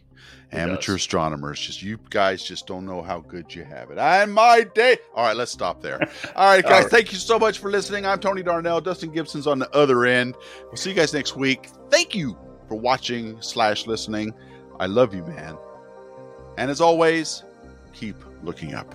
[0.53, 1.03] Amateur does.
[1.03, 3.99] astronomers, just you guys just don't know how good you have it.
[3.99, 4.97] And my day.
[5.15, 6.01] All right, let's stop there.
[6.37, 6.91] All right, guys, All right.
[6.91, 8.07] thank you so much for listening.
[8.07, 8.81] I'm Tony Darnell.
[8.81, 10.37] Dustin Gibson's on the other end.
[10.67, 11.69] We'll see you guys next week.
[11.91, 12.37] Thank you
[12.69, 14.33] for watching slash listening.
[14.79, 15.57] I love you, man.
[16.59, 17.43] And as always,
[17.93, 18.95] keep looking up.